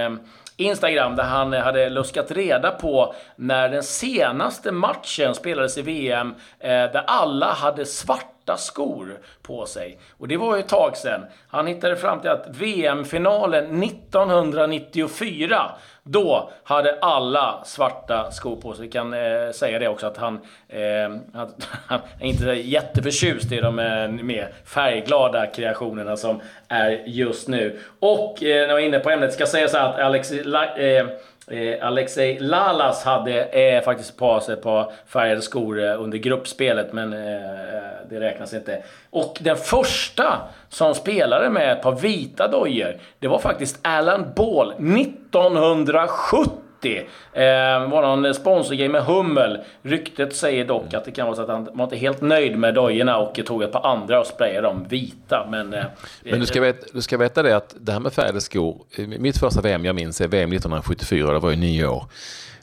Instagram 0.57 1.15
där 1.15 1.23
han 1.23 1.53
hade 1.53 1.89
luskat 1.89 2.31
reda 2.31 2.71
på 2.71 3.13
när 3.35 3.69
den 3.69 3.83
senaste 3.83 4.71
matchen 4.71 5.35
spelades 5.35 5.77
i 5.77 5.81
VM 5.81 6.35
där 6.59 7.03
alla 7.07 7.53
hade 7.53 7.85
svart 7.85 8.34
svarta 8.45 8.57
skor 8.57 9.17
på 9.41 9.65
sig. 9.65 9.97
Och 10.17 10.27
det 10.27 10.37
var 10.37 10.55
ju 10.55 10.59
ett 10.59 10.67
tag 10.67 10.97
sedan. 10.97 11.25
Han 11.47 11.67
hittade 11.67 11.95
fram 11.95 12.21
till 12.21 12.29
att 12.29 12.47
VM-finalen 12.49 13.83
1994, 13.83 15.71
då 16.03 16.49
hade 16.63 16.99
alla 17.01 17.63
svarta 17.65 18.31
skor 18.31 18.55
på 18.55 18.73
sig. 18.73 18.85
Vi 18.85 18.91
kan 18.91 19.13
eh, 19.13 19.51
säga 19.51 19.79
det 19.79 19.87
också 19.87 20.07
att 20.07 20.17
han, 20.17 20.39
eh, 20.69 21.41
att, 21.41 21.67
han 21.87 21.99
är 22.19 22.25
inte 22.25 22.45
jätteförtjust 22.45 23.51
i 23.51 23.57
de 23.57 23.79
eh, 23.79 24.07
mer 24.07 24.53
färgglada 24.65 25.47
kreationerna 25.47 26.17
som 26.17 26.41
är 26.67 27.03
just 27.05 27.47
nu. 27.47 27.79
Och 27.99 28.43
eh, 28.43 28.61
när 28.61 28.67
jag 28.67 28.73
var 28.73 28.79
inne 28.79 28.99
på 28.99 29.09
ämnet, 29.09 29.33
ska 29.33 29.45
säga 29.45 29.67
så 29.67 29.77
här 29.77 29.89
att 29.89 29.99
Alex... 29.99 30.31
Eh, 30.31 31.07
Eh, 31.51 31.87
Alexej 31.87 32.39
Lalas 32.39 33.03
hade 33.03 33.43
eh, 33.43 33.83
faktiskt 33.83 34.17
på 34.17 34.39
sig 34.39 34.53
ett 34.53 34.61
par 34.61 34.91
färgade 35.05 35.41
skor 35.41 35.83
eh, 35.83 36.01
under 36.01 36.17
gruppspelet, 36.17 36.93
men 36.93 37.13
eh, 37.13 37.19
eh, 37.19 37.81
det 38.09 38.19
räknas 38.19 38.53
inte. 38.53 38.83
Och 39.09 39.37
den 39.41 39.57
första 39.57 40.41
som 40.69 40.95
spelade 40.95 41.49
med 41.49 41.71
ett 41.71 41.81
par 41.81 41.95
vita 41.95 42.47
dojor, 42.47 42.97
det 43.19 43.27
var 43.27 43.39
faktiskt 43.39 43.79
Alan 43.81 44.25
Ball 44.35 44.71
1970. 44.71 46.64
90. 46.81 47.07
Eh, 47.33 47.89
var 47.89 48.15
någon 48.15 48.33
sponsorgrej 48.33 48.89
med 48.89 49.03
Hummel. 49.03 49.59
Ryktet 49.81 50.35
säger 50.35 50.65
dock 50.65 50.93
att 50.93 51.05
det 51.05 51.11
kan 51.11 51.25
vara 51.25 51.35
så 51.35 51.41
att 51.41 51.49
han 51.49 51.69
var 51.73 51.83
inte 51.83 51.95
helt 51.95 52.21
nöjd 52.21 52.57
med 52.57 52.73
dojorna 52.73 53.17
och 53.17 53.39
tog 53.45 53.63
ett 53.63 53.71
par 53.71 53.85
andra 53.85 54.19
och 54.19 54.27
sprayade 54.27 54.67
dem 54.67 54.85
vita. 54.89 55.47
Men, 55.51 55.73
eh, 55.73 55.83
men 56.23 56.39
du, 56.39 56.45
ska 56.45 56.61
veta, 56.61 56.87
du 56.93 57.01
ska 57.01 57.17
veta 57.17 57.43
det 57.43 57.55
att 57.55 57.75
det 57.79 57.91
här 57.91 57.99
med 57.99 58.13
färgade 58.13 58.41
skor. 58.41 58.77
Mitt 58.97 59.37
första 59.37 59.61
VM 59.61 59.85
jag 59.85 59.95
minns 59.95 60.21
är 60.21 60.27
VM 60.27 60.49
1974, 60.49 61.33
det 61.33 61.39
var 61.39 61.49
ju 61.49 61.55
nio 61.55 61.87
år. 61.87 62.05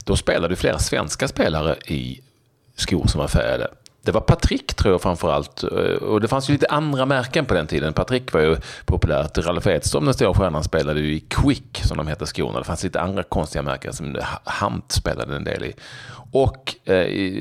Då 0.05 0.17
spelade 0.17 0.57
flera 0.57 0.79
svenska 0.79 1.29
spelare 1.29 1.77
i 1.87 2.21
skor 2.77 3.07
som 3.07 3.21
var 3.21 3.29
färgade. 3.29 3.69
Det 4.05 4.13
var 4.13 4.21
Patrick 4.21 4.75
tror 4.75 4.95
jag 4.95 5.03
framförallt. 5.03 5.63
Och 6.03 6.21
det 6.21 6.29
fanns 6.29 6.51
ju 6.51 6.53
lite 6.53 6.67
andra 6.67 7.07
märken 7.07 7.45
på 7.45 7.55
den 7.55 7.67
tiden. 7.67 7.93
Patrick 7.93 8.33
var 8.33 8.41
ju 8.41 8.57
populärt. 8.85 9.39
Ralf 9.39 9.67
Edström, 9.67 10.05
den 10.05 10.15
stora 10.15 10.35
stjärnan, 10.35 10.65
spelade 10.65 11.01
ju 11.01 11.15
i 11.15 11.21
Quick, 11.21 11.81
som 11.85 11.97
de 11.97 12.07
hette 12.07 12.27
skorna. 12.27 12.59
Det 12.59 12.65
fanns 12.65 12.85
lite 12.85 13.01
andra 13.01 13.23
konstiga 13.23 13.63
märken 13.63 13.93
som 13.93 14.17
Hant 14.45 14.93
spelade 14.93 15.37
en 15.37 15.45
del 15.45 15.65
i. 15.65 15.75
Och 16.33 16.75
eh, 16.85 16.97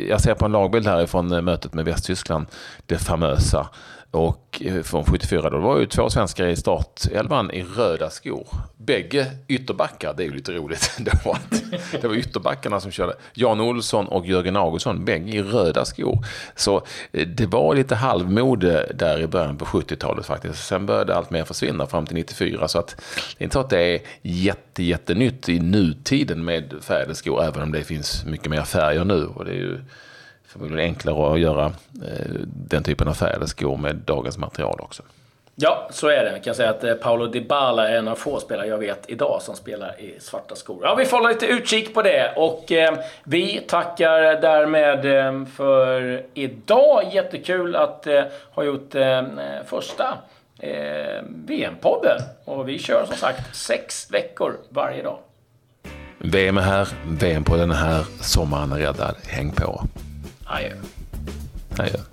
jag 0.09 0.21
ser 0.21 0.33
på 0.33 0.45
en 0.45 0.51
lagbild 0.51 0.87
här 0.87 1.03
ifrån 1.03 1.31
eh, 1.31 1.41
mötet 1.41 1.73
med 1.73 1.85
Västtyskland, 1.85 2.45
det 2.85 2.97
famösa. 2.97 3.67
Och 4.11 4.61
eh, 4.65 4.81
från 4.83 5.05
74 5.05 5.49
då 5.49 5.59
var 5.59 5.79
ju 5.79 5.85
två 5.85 6.09
svenskar 6.09 6.47
i 6.47 6.55
startelvan 6.55 7.51
i 7.51 7.63
röda 7.63 8.09
skor. 8.09 8.47
Bägge 8.77 9.31
ytterbackar, 9.47 10.13
det 10.17 10.23
är 10.23 10.25
ju 10.25 10.33
lite 10.33 10.51
roligt 10.51 10.91
då 10.99 11.31
att 11.31 11.63
det 12.01 12.07
var 12.07 12.15
ytterbackarna 12.15 12.79
som 12.79 12.91
körde. 12.91 13.13
Jan 13.33 13.61
Olsson 13.61 14.07
och 14.07 14.25
Jörgen 14.25 14.55
Augustsson, 14.55 15.05
bägge 15.05 15.31
i 15.31 15.41
röda 15.41 15.85
skor. 15.85 16.25
Så 16.55 16.83
eh, 17.11 17.27
det 17.27 17.45
var 17.45 17.75
lite 17.75 17.95
halvmode 17.95 18.91
där 18.95 19.19
i 19.19 19.27
början 19.27 19.57
på 19.57 19.65
70-talet 19.65 20.25
faktiskt. 20.25 20.67
Sen 20.67 20.85
började 20.85 21.15
allt 21.15 21.29
mer 21.29 21.43
försvinna 21.43 21.87
fram 21.87 22.05
till 22.05 22.15
94. 22.15 22.67
Så 22.67 22.79
att 22.79 22.95
det 23.37 23.43
är 23.43 23.43
inte 23.43 23.53
så 23.53 23.59
att 23.59 23.69
det 23.69 23.95
är 23.95 24.01
jätte, 24.21 24.83
jättenytt 24.83 25.49
i 25.49 25.59
nutiden 25.59 26.45
med 26.45 26.73
färgade 26.81 27.15
skor, 27.15 27.43
även 27.43 27.63
om 27.63 27.71
det 27.71 27.83
finns 27.83 28.25
mycket 28.25 28.49
mer 28.49 28.63
färger 28.63 29.05
nu. 29.05 29.25
Och 29.25 29.45
det 29.45 29.51
är 29.51 29.55
ju 29.55 29.79
förmodligen 30.51 30.85
enklare 30.85 31.33
att 31.33 31.39
göra 31.39 31.65
eh, 31.65 32.31
den 32.45 32.83
typen 32.83 33.07
av 33.07 33.13
färgade 33.13 33.47
skor 33.47 33.77
med 33.77 33.95
dagens 33.95 34.37
material 34.37 34.79
också. 34.79 35.03
Ja, 35.55 35.87
så 35.91 36.07
är 36.07 36.23
det. 36.23 36.31
Jag 36.31 36.43
kan 36.43 36.55
säga 36.55 36.69
att 36.69 36.83
eh, 36.83 36.93
Paolo 36.93 37.27
Dybala 37.27 37.89
är 37.89 37.97
en 37.97 38.07
av 38.07 38.15
få 38.15 38.39
spelare 38.39 38.67
jag 38.67 38.77
vet 38.77 39.03
idag 39.07 39.41
som 39.41 39.55
spelar 39.55 40.01
i 40.01 40.19
svarta 40.19 40.55
skor. 40.55 40.79
Ja, 40.81 40.95
vi 40.95 41.05
får 41.05 41.17
hålla 41.17 41.29
lite 41.29 41.45
utkik 41.45 41.93
på 41.93 42.01
det. 42.01 42.33
Och 42.35 42.71
eh, 42.71 42.97
vi 43.23 43.61
tackar 43.67 44.41
därmed 44.41 45.05
eh, 45.05 45.45
för 45.45 46.21
idag. 46.33 47.03
Jättekul 47.11 47.75
att 47.75 48.07
eh, 48.07 48.23
ha 48.51 48.63
gjort 48.63 48.95
eh, 48.95 49.21
första 49.65 50.17
VM-podden. 51.47 52.21
Och 52.45 52.69
vi 52.69 52.79
kör 52.79 53.05
som 53.05 53.15
sagt 53.15 53.55
sex 53.55 54.11
veckor 54.11 54.57
varje 54.69 55.03
dag. 55.03 55.17
VM 56.17 56.57
är 56.57 56.61
här, 56.61 56.87
VM 57.05 57.43
på 57.43 57.55
den 57.55 57.71
här 57.71 58.05
sommaren 58.21 58.71
är 58.71 58.77
räddad. 58.77 59.15
Häng 59.27 59.51
på! 59.51 59.81
IO. 60.51 60.77
IO. 61.79 62.05